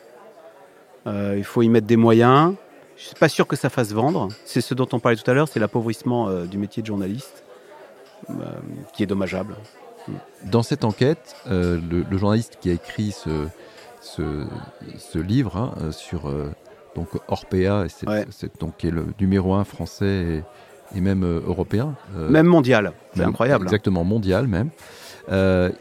Euh, 1.07 1.35
il 1.37 1.43
faut 1.43 1.61
y 1.61 1.69
mettre 1.69 1.87
des 1.87 1.97
moyens. 1.97 2.53
Je 2.95 3.01
ne 3.01 3.07
suis 3.07 3.15
pas 3.15 3.29
sûr 3.29 3.47
que 3.47 3.55
ça 3.55 3.69
fasse 3.69 3.91
vendre. 3.91 4.29
C'est 4.45 4.61
ce 4.61 4.73
dont 4.73 4.87
on 4.91 4.99
parlait 4.99 5.17
tout 5.17 5.29
à 5.29 5.33
l'heure, 5.33 5.47
c'est 5.47 5.59
l'appauvrissement 5.59 6.29
euh, 6.29 6.45
du 6.45 6.57
métier 6.57 6.81
de 6.81 6.87
journaliste, 6.87 7.43
euh, 8.29 8.33
qui 8.93 9.03
est 9.03 9.07
dommageable. 9.07 9.55
Dans 10.43 10.63
cette 10.63 10.83
enquête, 10.83 11.35
le, 11.49 12.17
journaliste 12.17 12.57
qui 12.59 12.69
a 12.69 12.73
écrit 12.73 13.11
ce, 13.11 13.47
ce, 14.01 15.17
livre 15.17 15.55
hein, 15.55 15.91
sur 15.91 16.29
donc 16.93 17.07
Orpea, 17.29 17.87
c'est, 17.87 18.59
donc, 18.59 18.75
qui 18.77 18.87
est 18.87 18.91
le 18.91 19.07
numéro 19.21 19.53
un 19.53 19.63
français 19.63 20.43
et, 20.93 21.01
même 21.01 21.23
européen. 21.23 21.95
même 22.29 22.47
mondial, 22.47 22.91
c'est 23.15 23.23
incroyable. 23.23 23.63
Hein. 23.63 23.67
Exactement, 23.67 24.03
mondial 24.03 24.45
même. 24.45 24.71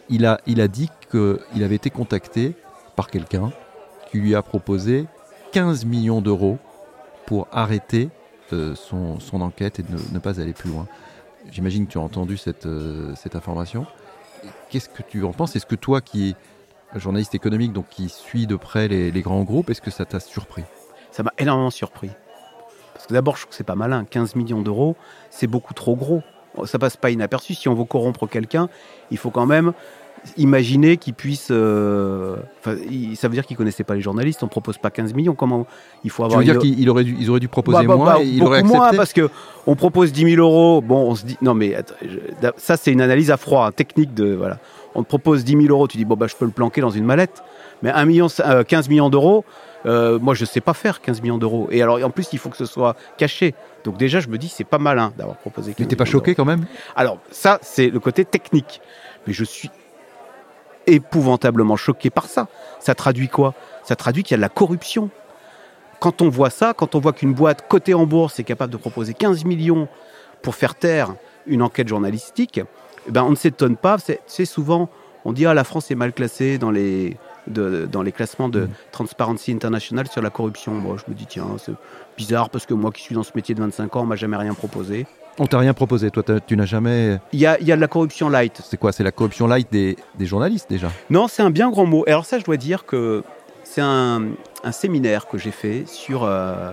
il, 0.08 0.24
a, 0.24 0.40
il 0.46 0.60
a 0.60 0.68
dit 0.68 0.88
qu'il 1.10 1.64
avait 1.64 1.74
été 1.74 1.90
contacté 1.90 2.54
par 2.94 3.10
quelqu'un 3.10 3.50
qui 4.12 4.18
lui 4.18 4.34
a 4.34 4.42
proposé 4.42 5.06
15 5.52 5.86
millions 5.86 6.20
d'euros 6.20 6.58
pour 7.26 7.48
arrêter 7.50 8.10
euh, 8.52 8.74
son, 8.74 9.18
enquête 9.40 9.80
et 9.80 9.84
ne, 10.12 10.18
pas 10.18 10.38
aller 10.38 10.52
plus 10.52 10.70
loin. 10.70 10.86
J'imagine 11.50 11.86
que 11.86 11.92
tu 11.92 11.98
as 11.98 12.02
entendu 12.02 12.36
cette, 12.36 12.66
euh, 12.66 13.14
cette 13.16 13.34
information. 13.36 13.86
Qu'est-ce 14.68 14.90
que 14.90 15.02
tu 15.02 15.24
en 15.24 15.32
penses? 15.32 15.56
Est-ce 15.56 15.66
que 15.66 15.74
toi, 15.74 16.02
qui 16.02 16.36
es 16.94 16.98
journaliste 16.98 17.34
économique, 17.34 17.72
donc 17.72 17.88
qui 17.88 18.10
suit 18.10 18.46
de 18.46 18.56
près 18.56 18.86
les, 18.86 19.10
les 19.10 19.22
grands 19.22 19.42
groupes, 19.44 19.70
est-ce 19.70 19.80
que 19.80 19.90
ça 19.90 20.04
t'a 20.04 20.20
surpris? 20.20 20.64
Ça 21.10 21.22
m'a 21.22 21.32
énormément 21.38 21.70
surpris. 21.70 22.10
Parce 22.92 23.06
que 23.06 23.14
d'abord, 23.14 23.36
je 23.36 23.42
trouve 23.42 23.50
que 23.50 23.56
c'est 23.56 23.64
pas 23.64 23.74
malin. 23.74 24.04
15 24.04 24.36
millions 24.36 24.60
d'euros, 24.60 24.94
c'est 25.30 25.46
beaucoup 25.46 25.72
trop 25.72 25.96
gros. 25.96 26.22
Ça 26.66 26.78
passe 26.78 26.98
pas 26.98 27.10
inaperçu. 27.10 27.54
Si 27.54 27.66
on 27.68 27.74
veut 27.74 27.84
corrompre 27.84 28.26
quelqu'un, 28.26 28.68
il 29.10 29.16
faut 29.16 29.30
quand 29.30 29.46
même 29.46 29.72
imaginer 30.36 30.96
qu'ils 30.96 31.14
puissent. 31.14 31.48
Euh, 31.50 32.36
ça 32.64 33.28
veut 33.28 33.34
dire 33.34 33.46
qu'ils 33.46 33.56
connaissaient 33.56 33.84
pas 33.84 33.94
les 33.94 34.00
journalistes. 34.00 34.42
On 34.42 34.48
propose 34.48 34.78
pas 34.78 34.90
15 34.90 35.14
millions. 35.14 35.34
Comment 35.34 35.66
il 36.04 36.10
faut 36.10 36.24
avoir. 36.24 36.40
Tu 36.40 36.46
veux 36.46 36.52
dire 36.52 36.60
qu'ils 36.60 36.88
auraient 36.90 37.04
dû, 37.04 37.16
ils 37.18 37.30
auraient 37.30 37.40
dû 37.40 37.48
proposer 37.48 37.86
bah, 37.86 37.94
bah, 37.94 37.96
moins 37.96 38.14
bah, 38.14 38.22
ils 38.22 38.42
auraient 38.42 38.58
accepté 38.58 38.76
moins 38.76 38.90
parce 38.92 39.12
que 39.12 39.28
on 39.66 39.74
propose 39.74 40.12
10 40.12 40.34
000 40.34 40.40
euros. 40.40 40.80
Bon, 40.80 41.10
on 41.10 41.14
se 41.14 41.24
dit 41.24 41.38
non 41.42 41.54
mais 41.54 41.76
ça 42.56 42.76
c'est 42.76 42.92
une 42.92 43.00
analyse 43.00 43.30
à 43.30 43.36
froid, 43.36 43.66
hein, 43.66 43.72
technique 43.72 44.14
de 44.14 44.34
voilà. 44.34 44.58
On 44.94 45.02
te 45.02 45.08
propose 45.08 45.44
10 45.44 45.52
000 45.52 45.64
euros. 45.68 45.88
Tu 45.88 45.96
dis 45.96 46.04
bon 46.04 46.16
bah 46.16 46.26
je 46.28 46.36
peux 46.36 46.44
le 46.44 46.50
planquer 46.50 46.80
dans 46.80 46.90
une 46.90 47.04
mallette. 47.04 47.42
Mais 47.82 47.90
1 47.90 48.04
million, 48.04 48.28
15 48.28 48.40
euh, 48.46 48.88
millions 48.88 49.10
d'euros. 49.10 49.44
Euh, 49.84 50.18
moi, 50.20 50.34
je 50.34 50.44
sais 50.44 50.60
pas 50.60 50.74
faire 50.74 51.00
15 51.00 51.22
millions 51.22 51.38
d'euros. 51.38 51.68
Et 51.70 51.82
alors, 51.82 52.02
en 52.02 52.10
plus, 52.10 52.28
il 52.32 52.38
faut 52.38 52.48
que 52.48 52.56
ce 52.56 52.66
soit 52.66 52.96
caché. 53.18 53.54
Donc 53.84 53.96
déjà, 53.96 54.20
je 54.20 54.28
me 54.28 54.38
dis, 54.38 54.48
c'est 54.48 54.64
pas 54.64 54.78
malin 54.78 55.12
d'avoir 55.18 55.36
proposé. 55.36 55.72
15 55.72 55.80
Mais 55.80 55.86
t'es 55.86 55.96
pas 55.96 56.04
choqué 56.04 56.34
quand 56.34 56.44
même? 56.44 56.64
Alors, 56.94 57.18
ça, 57.30 57.58
c'est 57.62 57.90
le 57.90 57.98
côté 58.00 58.24
technique. 58.24 58.80
Mais 59.26 59.32
je 59.32 59.44
suis 59.44 59.70
épouvantablement 60.86 61.76
choqué 61.76 62.10
par 62.10 62.26
ça. 62.26 62.48
Ça 62.80 62.94
traduit 62.94 63.28
quoi? 63.28 63.54
Ça 63.84 63.96
traduit 63.96 64.22
qu'il 64.22 64.32
y 64.32 64.34
a 64.34 64.38
de 64.38 64.42
la 64.42 64.48
corruption. 64.48 65.10
Quand 66.00 66.22
on 66.22 66.28
voit 66.28 66.50
ça, 66.50 66.74
quand 66.74 66.94
on 66.94 67.00
voit 67.00 67.12
qu'une 67.12 67.32
boîte 67.32 67.68
cotée 67.68 67.94
en 67.94 68.06
bourse 68.06 68.40
est 68.40 68.44
capable 68.44 68.72
de 68.72 68.76
proposer 68.76 69.14
15 69.14 69.44
millions 69.44 69.88
pour 70.42 70.54
faire 70.54 70.74
taire 70.74 71.14
une 71.46 71.62
enquête 71.62 71.88
journalistique, 71.88 72.60
eh 73.06 73.10
ben, 73.10 73.22
on 73.22 73.30
ne 73.30 73.36
s'étonne 73.36 73.76
pas. 73.76 73.98
C'est 74.26 74.44
souvent, 74.44 74.88
on 75.24 75.32
dit, 75.32 75.46
ah, 75.46 75.54
la 75.54 75.64
France 75.64 75.90
est 75.90 75.94
mal 75.94 76.12
classée 76.12 76.58
dans 76.58 76.70
les, 76.70 77.16
classements 78.14 78.48
de 78.48 78.68
Transparency 78.90 79.52
International 79.52 80.08
sur 80.08 80.22
la 80.22 80.30
corruption. 80.30 80.96
Je 80.96 81.04
me 81.08 81.16
dis, 81.16 81.26
tiens, 81.26 81.46
c'est 81.58 81.72
bizarre 82.16 82.50
parce 82.50 82.66
que 82.66 82.74
moi 82.74 82.90
qui 82.90 83.02
suis 83.02 83.14
dans 83.14 83.22
ce 83.22 83.32
métier 83.34 83.54
de 83.54 83.60
25 83.60 83.96
ans, 83.96 84.02
on 84.02 84.06
m'a 84.06 84.16
jamais 84.16 84.36
rien 84.36 84.54
proposé. 84.54 85.06
On 85.38 85.46
t'a 85.46 85.58
rien 85.58 85.72
proposé, 85.72 86.10
toi 86.10 86.22
tu 86.46 86.56
n'as 86.56 86.66
jamais... 86.66 87.18
Il 87.32 87.40
y 87.40 87.46
a, 87.46 87.58
il 87.60 87.66
y 87.66 87.72
a 87.72 87.76
de 87.76 87.80
la 87.80 87.88
corruption 87.88 88.28
light. 88.28 88.60
C'est 88.64 88.76
quoi 88.76 88.92
C'est 88.92 89.02
la 89.02 89.12
corruption 89.12 89.46
light 89.46 89.70
des, 89.72 89.96
des 90.18 90.26
journalistes 90.26 90.68
déjà? 90.68 90.88
Non, 91.08 91.26
c'est 91.28 91.42
un 91.42 91.50
bien 91.50 91.70
grand 91.70 91.86
mot. 91.86 92.04
Et 92.06 92.10
alors 92.10 92.26
ça, 92.26 92.38
je 92.38 92.44
dois 92.44 92.58
dire 92.58 92.84
que 92.84 93.22
c'est 93.64 93.80
un, 93.80 94.22
un 94.62 94.72
séminaire 94.72 95.26
que 95.28 95.38
j'ai 95.38 95.50
fait 95.50 95.84
sur 95.88 96.24
euh, 96.24 96.72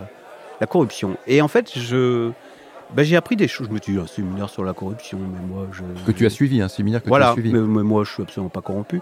la 0.59 0.67
corruption. 0.67 1.15
Et 1.25 1.41
en 1.41 1.47
fait, 1.47 1.71
je, 1.77 2.31
ben, 2.93 3.03
j'ai 3.03 3.15
appris 3.15 3.37
des 3.37 3.47
choses. 3.47 3.67
Je 3.69 3.73
me 3.73 3.79
suis 3.79 3.93
dit, 3.93 3.99
un 3.99 4.07
séminaire 4.07 4.49
sur 4.49 4.65
la 4.65 4.73
corruption, 4.73 5.19
mais 5.19 5.39
moi, 5.47 5.67
je... 5.71 5.83
Que 6.05 6.11
tu 6.11 6.25
as 6.25 6.29
suivi, 6.29 6.61
un 6.61 6.67
séminaire 6.67 6.99
que 6.99 7.05
tu 7.05 7.09
Voilà, 7.09 7.29
as 7.29 7.33
suivi. 7.33 7.53
mais, 7.53 7.59
mais 7.61 7.83
moi, 7.83 8.03
je 8.03 8.11
suis 8.11 8.23
absolument 8.23 8.49
pas 8.49 8.61
corrompu. 8.61 9.01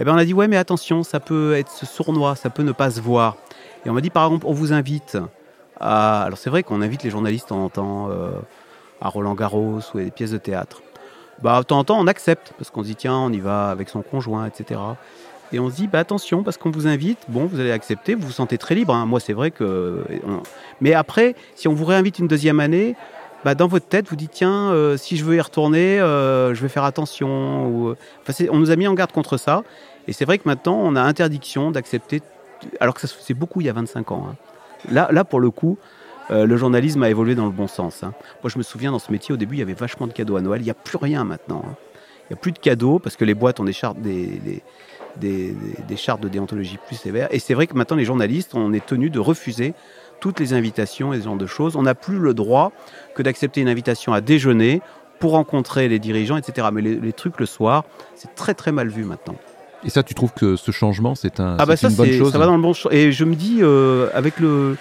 Et 0.00 0.04
ben, 0.04 0.14
on 0.14 0.18
a 0.18 0.24
dit, 0.24 0.34
ouais, 0.34 0.48
mais 0.48 0.56
attention, 0.56 1.04
ça 1.04 1.20
peut 1.20 1.54
être 1.54 1.70
sournois, 1.70 2.34
ça 2.34 2.50
peut 2.50 2.64
ne 2.64 2.72
pas 2.72 2.90
se 2.90 3.00
voir. 3.00 3.36
Et 3.84 3.90
on 3.90 3.92
m'a 3.92 4.00
dit, 4.00 4.10
par 4.10 4.26
exemple, 4.26 4.46
on 4.48 4.52
vous 4.52 4.72
invite 4.72 5.16
à... 5.80 6.22
Alors 6.24 6.38
c'est 6.38 6.50
vrai 6.50 6.64
qu'on 6.64 6.82
invite 6.82 7.04
les 7.04 7.10
journalistes 7.10 7.52
en 7.52 7.68
temps 7.68 8.08
euh, 8.10 8.30
à 9.00 9.08
Roland 9.08 9.34
Garros 9.34 9.80
ou 9.94 9.98
à 9.98 10.02
des 10.02 10.10
pièces 10.10 10.30
de 10.32 10.38
théâtre. 10.38 10.82
Bah, 11.42 11.58
de 11.60 11.64
temps 11.64 11.78
en 11.78 11.84
temps, 11.84 11.98
on 12.00 12.06
accepte, 12.06 12.52
parce 12.58 12.70
qu'on 12.70 12.82
se 12.82 12.86
dit, 12.88 12.96
tiens, 12.96 13.16
on 13.16 13.30
y 13.32 13.40
va 13.40 13.68
avec 13.70 13.88
son 13.88 14.02
conjoint, 14.02 14.46
etc. 14.46 14.80
Et 15.52 15.60
on 15.60 15.68
se 15.70 15.76
dit, 15.76 15.86
bah, 15.86 15.98
attention, 16.00 16.42
parce 16.42 16.56
qu'on 16.56 16.70
vous 16.70 16.86
invite, 16.86 17.18
bon, 17.28 17.44
vous 17.46 17.60
allez 17.60 17.72
accepter, 17.72 18.14
vous 18.14 18.26
vous 18.26 18.32
sentez 18.32 18.58
très 18.58 18.74
libre. 18.74 18.94
hein. 18.94 19.06
Moi, 19.06 19.20
c'est 19.20 19.32
vrai 19.34 19.50
que... 19.50 20.02
Mais 20.80 20.94
après, 20.94 21.34
si 21.54 21.68
on 21.68 21.74
vous 21.74 21.84
réinvite 21.84 22.18
une 22.18 22.26
deuxième 22.26 22.58
année, 22.58 22.96
bah, 23.44 23.54
dans 23.54 23.68
votre 23.68 23.86
tête, 23.86 24.08
vous 24.08 24.16
dites, 24.16 24.32
tiens, 24.32 24.70
euh, 24.72 24.96
si 24.96 25.16
je 25.16 25.24
veux 25.24 25.36
y 25.36 25.40
retourner, 25.40 26.00
euh, 26.00 26.54
je 26.54 26.62
vais 26.62 26.68
faire 26.68 26.84
attention. 26.84 27.94
C'est- 28.28 28.48
on 28.50 28.58
nous 28.58 28.70
a 28.70 28.76
mis 28.76 28.88
en 28.88 28.94
garde 28.94 29.12
contre 29.12 29.36
ça. 29.36 29.62
Et 30.08 30.12
c'est 30.12 30.24
vrai 30.24 30.38
que 30.38 30.48
maintenant, 30.48 30.78
on 30.82 30.96
a 30.96 31.02
interdiction 31.02 31.70
d'accepter, 31.70 32.22
alors 32.80 32.94
que 32.94 33.00
ça 33.02 33.06
se 33.06 33.14
faisait 33.14 33.34
beaucoup 33.34 33.60
il 33.60 33.66
y 33.66 33.70
a 33.70 33.72
25 33.72 34.10
ans. 34.12 34.26
hein. 34.30 34.36
Là, 34.90 35.08
là, 35.12 35.22
pour 35.24 35.38
le 35.40 35.50
coup, 35.50 35.78
euh, 36.30 36.44
le 36.46 36.56
journalisme 36.56 37.02
a 37.02 37.10
évolué 37.10 37.34
dans 37.34 37.44
le 37.46 37.50
bon 37.52 37.66
sens. 37.68 38.02
hein. 38.02 38.12
Moi, 38.42 38.50
je 38.50 38.58
me 38.58 38.62
souviens, 38.62 38.90
dans 38.92 38.98
ce 38.98 39.12
métier, 39.12 39.32
au 39.32 39.36
début, 39.36 39.56
il 39.56 39.58
y 39.60 39.62
avait 39.62 39.74
vachement 39.74 40.06
de 40.06 40.12
cadeaux 40.12 40.36
à 40.36 40.40
Noël. 40.40 40.60
Il 40.60 40.64
n'y 40.64 40.70
a 40.70 40.74
plus 40.74 40.98
rien 40.98 41.24
maintenant. 41.24 41.62
hein. 41.66 41.74
Il 42.28 42.32
n'y 42.32 42.34
a 42.34 42.40
plus 42.40 42.50
de 42.52 42.58
cadeaux 42.58 42.98
parce 42.98 43.14
que 43.16 43.24
les 43.24 43.34
boîtes 43.34 43.60
ont 43.60 43.64
des 43.64 43.72
chartes, 43.72 44.00
des, 44.00 44.40
des, 45.16 45.54
des- 45.86 45.96
chartes 45.96 46.20
de 46.20 46.28
déontologie 46.28 46.78
plus 46.86 46.96
sévères. 46.96 47.28
Et 47.30 47.38
c'est 47.38 47.54
vrai 47.54 47.66
que 47.66 47.74
maintenant, 47.74 47.96
les 47.96 48.04
journalistes, 48.04 48.52
on 48.54 48.72
est 48.72 48.84
tenus 48.84 49.10
de 49.12 49.20
refuser 49.20 49.74
toutes 50.20 50.40
les 50.40 50.52
invitations 50.52 51.12
et 51.12 51.18
ce 51.20 51.24
genre 51.24 51.36
de 51.36 51.46
choses. 51.46 51.76
On 51.76 51.82
n'a 51.82 51.94
plus 51.94 52.18
le 52.18 52.34
droit 52.34 52.72
que 53.14 53.22
d'accepter 53.22 53.60
une 53.60 53.68
invitation 53.68 54.12
à 54.12 54.20
déjeuner 54.20 54.80
pour 55.20 55.32
rencontrer 55.32 55.88
les 55.88 55.98
dirigeants, 55.98 56.36
etc. 56.36 56.66
Mais 56.72 56.82
les, 56.82 56.96
les 56.96 57.12
trucs 57.12 57.38
le 57.38 57.46
soir, 57.46 57.84
c'est 58.16 58.34
très 58.34 58.54
très 58.54 58.72
mal 58.72 58.88
vu 58.88 59.04
maintenant. 59.04 59.36
Et 59.84 59.90
ça, 59.90 60.02
tu 60.02 60.14
trouves 60.14 60.32
que 60.32 60.56
ce 60.56 60.70
changement, 60.72 61.14
c'est 61.14 61.38
un, 61.38 61.56
Ah 61.60 61.66
bah 61.66 61.76
ça, 61.76 61.88
une 61.88 61.94
bonne 61.94 62.06
c'est- 62.08 62.18
chose 62.18 62.32
ça 62.32 62.38
va 62.38 62.46
dans 62.46 62.56
le 62.56 62.62
bon 62.62 62.74
sens. 62.74 62.90
Et 62.92 63.12
je 63.12 63.24
me 63.24 63.36
dis, 63.36 63.58
euh, 63.60 64.08
avec 64.14 64.40
le... 64.40 64.76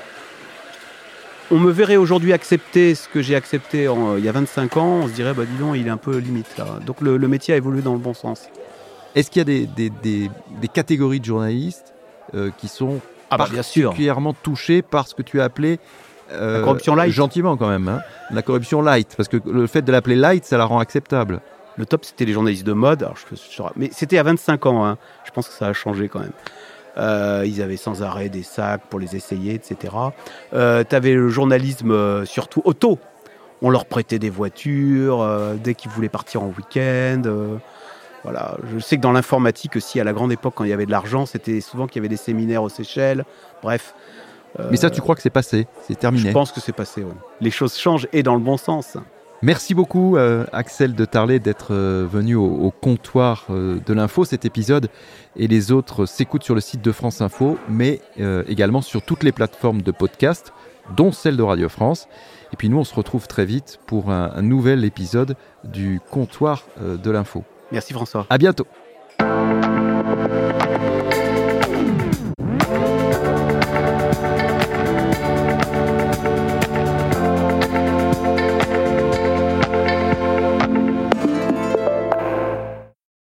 On 1.51 1.60
me 1.60 1.71
verrait 1.71 1.95
aujourd'hui 1.97 2.34
accepter 2.34 2.95
ce 2.95 3.08
que 3.08 3.21
j'ai 3.21 3.36
accepté 3.36 3.88
en- 3.88 4.13
euh, 4.13 4.19
il 4.19 4.25
y 4.25 4.29
a 4.29 4.31
25 4.31 4.77
ans, 4.77 5.01
on 5.03 5.08
se 5.08 5.13
dirait, 5.13 5.34
bah 5.34 5.43
dis 5.45 5.58
donc, 5.58 5.75
il 5.77 5.86
est 5.86 5.91
un 5.91 5.97
peu 5.97 6.17
limite 6.17 6.58
là. 6.58 6.65
Donc 6.86 7.01
le, 7.01 7.17
le 7.17 7.27
métier 7.27 7.53
a 7.53 7.58
évolué 7.58 7.81
dans 7.81 7.93
le 7.93 7.99
bon 7.99 8.13
sens. 8.15 8.49
Est-ce 9.13 9.29
qu'il 9.29 9.39
y 9.39 9.41
a 9.41 9.45
des, 9.45 9.65
des, 9.67 9.89
des- 10.01 10.31
des 10.60 10.67
catégories 10.67 11.19
de 11.19 11.25
journalistes 11.25 11.93
euh, 12.34 12.49
qui 12.58 12.67
sont 12.67 12.99
Ah 13.29 13.38
bah 13.38 13.47
bien 13.51 13.62
sûr. 13.62 13.89
particulièrement 13.89 14.34
touchées 14.34 14.81
par 14.81 15.08
ce 15.08 15.13
que 15.13 15.21
tu 15.21 15.39
as 15.39 15.43
appelé 15.43 15.79
euh, 16.31 16.58
La 16.58 16.63
corruption 16.63 16.95
light. 16.95 17.12
Gentiment 17.13 17.55
quand 17.58 17.69
même. 17.69 17.88
hein, 17.88 18.01
la 18.31 18.41
corruption 18.41 18.81
light. 18.81 19.13
Parce 19.15 19.29
que 19.29 19.38
le 19.45 19.67
fait 19.67 19.84
de 19.84 19.91
l'appeler 19.91 20.15
light, 20.15 20.43
ça 20.45 20.58
la 20.58 20.65
rend 20.65 20.79
acceptable. 20.79 21.41
Le 21.77 21.86
top, 21.86 22.05
c'était 22.05 22.25
les 22.25 22.34
journalistes 22.34 22.65
de 22.65 22.73
mode. 22.73 23.03
Alors, 23.03 23.15
je, 23.17 23.36
je- 23.36 23.62
mais 23.75 23.89
c'était 23.93 24.17
à 24.17 24.23
25 24.23 24.65
ans. 24.65 24.84
hein. 24.86 24.97
Je 25.25 25.31
pense 25.31 25.47
que 25.47 25.53
ça 25.53 25.67
a 25.67 25.73
changé 25.73 26.10
quand 26.10 26.19
même. 26.19 26.31
Euh, 26.97 27.43
ils 27.45 27.62
avaient 27.62 27.77
sans 27.77 28.03
arrêt 28.03 28.29
des 28.29 28.43
sacs 28.43 28.81
pour 28.89 28.99
les 28.99 29.15
essayer, 29.15 29.53
etc. 29.53 29.93
Euh, 30.53 30.84
tu 30.89 30.95
avais 30.95 31.13
le 31.13 31.29
journalisme, 31.29 31.91
euh, 31.91 32.25
surtout 32.25 32.62
auto. 32.65 32.99
On 33.62 33.69
leur 33.69 33.86
prêtait 33.86 34.19
des 34.19 34.29
voitures 34.29 35.21
euh, 35.21 35.55
dès 35.55 35.73
qu'ils 35.75 35.91
voulaient 35.91 36.10
partir 36.10 36.43
en 36.43 36.47
week-end. 36.58 37.21
voilà. 38.23 38.58
Je 38.73 38.79
sais 38.79 38.97
que 38.97 39.01
dans 39.01 39.12
l'informatique 39.12 39.75
aussi, 39.75 39.99
à 39.99 40.03
la 40.03 40.13
grande 40.13 40.31
époque, 40.31 40.53
quand 40.55 40.63
il 40.63 40.69
y 40.69 40.73
avait 40.73 40.86
de 40.86 40.91
l'argent, 40.91 41.25
c'était 41.25 41.62
souvent 41.62 41.88
qu'il 41.88 41.97
y 41.97 41.99
avait 42.01 42.10
des 42.10 42.17
séminaires 42.17 42.63
aux 42.63 42.69
Seychelles. 42.69 43.25
Bref. 43.62 43.93
Euh, 44.60 44.69
Mais 44.71 44.77
ça, 44.77 44.89
tu 44.89 45.01
crois 45.01 45.15
que 45.15 45.21
c'est 45.21 45.29
passé? 45.29 45.67
C'est 45.86 45.99
terminé? 45.99 46.29
Je 46.29 46.34
pense 46.34 46.51
que 46.53 46.62
c'est 46.62 46.71
passé. 46.71 47.03
ouais. 47.03 47.12
Les 47.41 47.51
choses 47.51 47.77
changent 47.77 48.08
et 48.13 48.23
dans 48.23 48.36
le 48.36 48.39
bon 48.41 48.55
sens. 48.58 48.95
Merci 49.41 49.74
beaucoup, 49.76 50.17
euh, 50.17 50.45
Axel 50.54 50.95
de 50.95 51.06
Tarlet, 51.06 51.39
d'être 51.39 51.74
euh, 51.74 52.08
venu 52.10 52.36
au, 52.36 52.45
au 52.45 52.71
comptoir 52.71 53.45
euh, 53.50 53.78
de 53.86 53.93
l'info. 53.93 54.26
Cet 54.26 54.45
épisode 54.45 54.89
et 55.36 55.48
les 55.48 55.71
autres 55.71 56.06
s'écoutent 56.06 56.43
sur 56.43 56.56
le 56.56 56.62
site 56.62 56.82
de 56.82 56.91
France 56.91 57.21
Info, 57.21 57.58
mais 57.67 58.02
également 58.48 58.82
sur 58.82 59.02
toutes 59.02 59.24
les 59.24 59.32
plateformes 59.32 59.82
de 59.82 59.91
podcast, 59.91 60.54
dont 60.95 61.12
celle 61.12 61.36
de 61.36 61.43
Radio 61.43 61.67
France. 61.69 62.08
Et 62.54 62.56
puis 62.56 62.69
nous, 62.69 62.78
on 62.78 62.84
se 62.84 62.95
retrouve 62.95 63.28
très 63.28 63.45
vite 63.45 63.80
pour 63.86 64.12
un, 64.12 64.32
un 64.34 64.41
nouvel 64.41 64.86
épisode 64.86 65.36
du 65.65 66.00
comptoir 66.10 66.63
de 66.82 67.12
l'info. 67.12 67.43
Merci 67.71 67.93
François. 67.93 68.26
À 68.30 68.38
bientôt. 68.38 68.65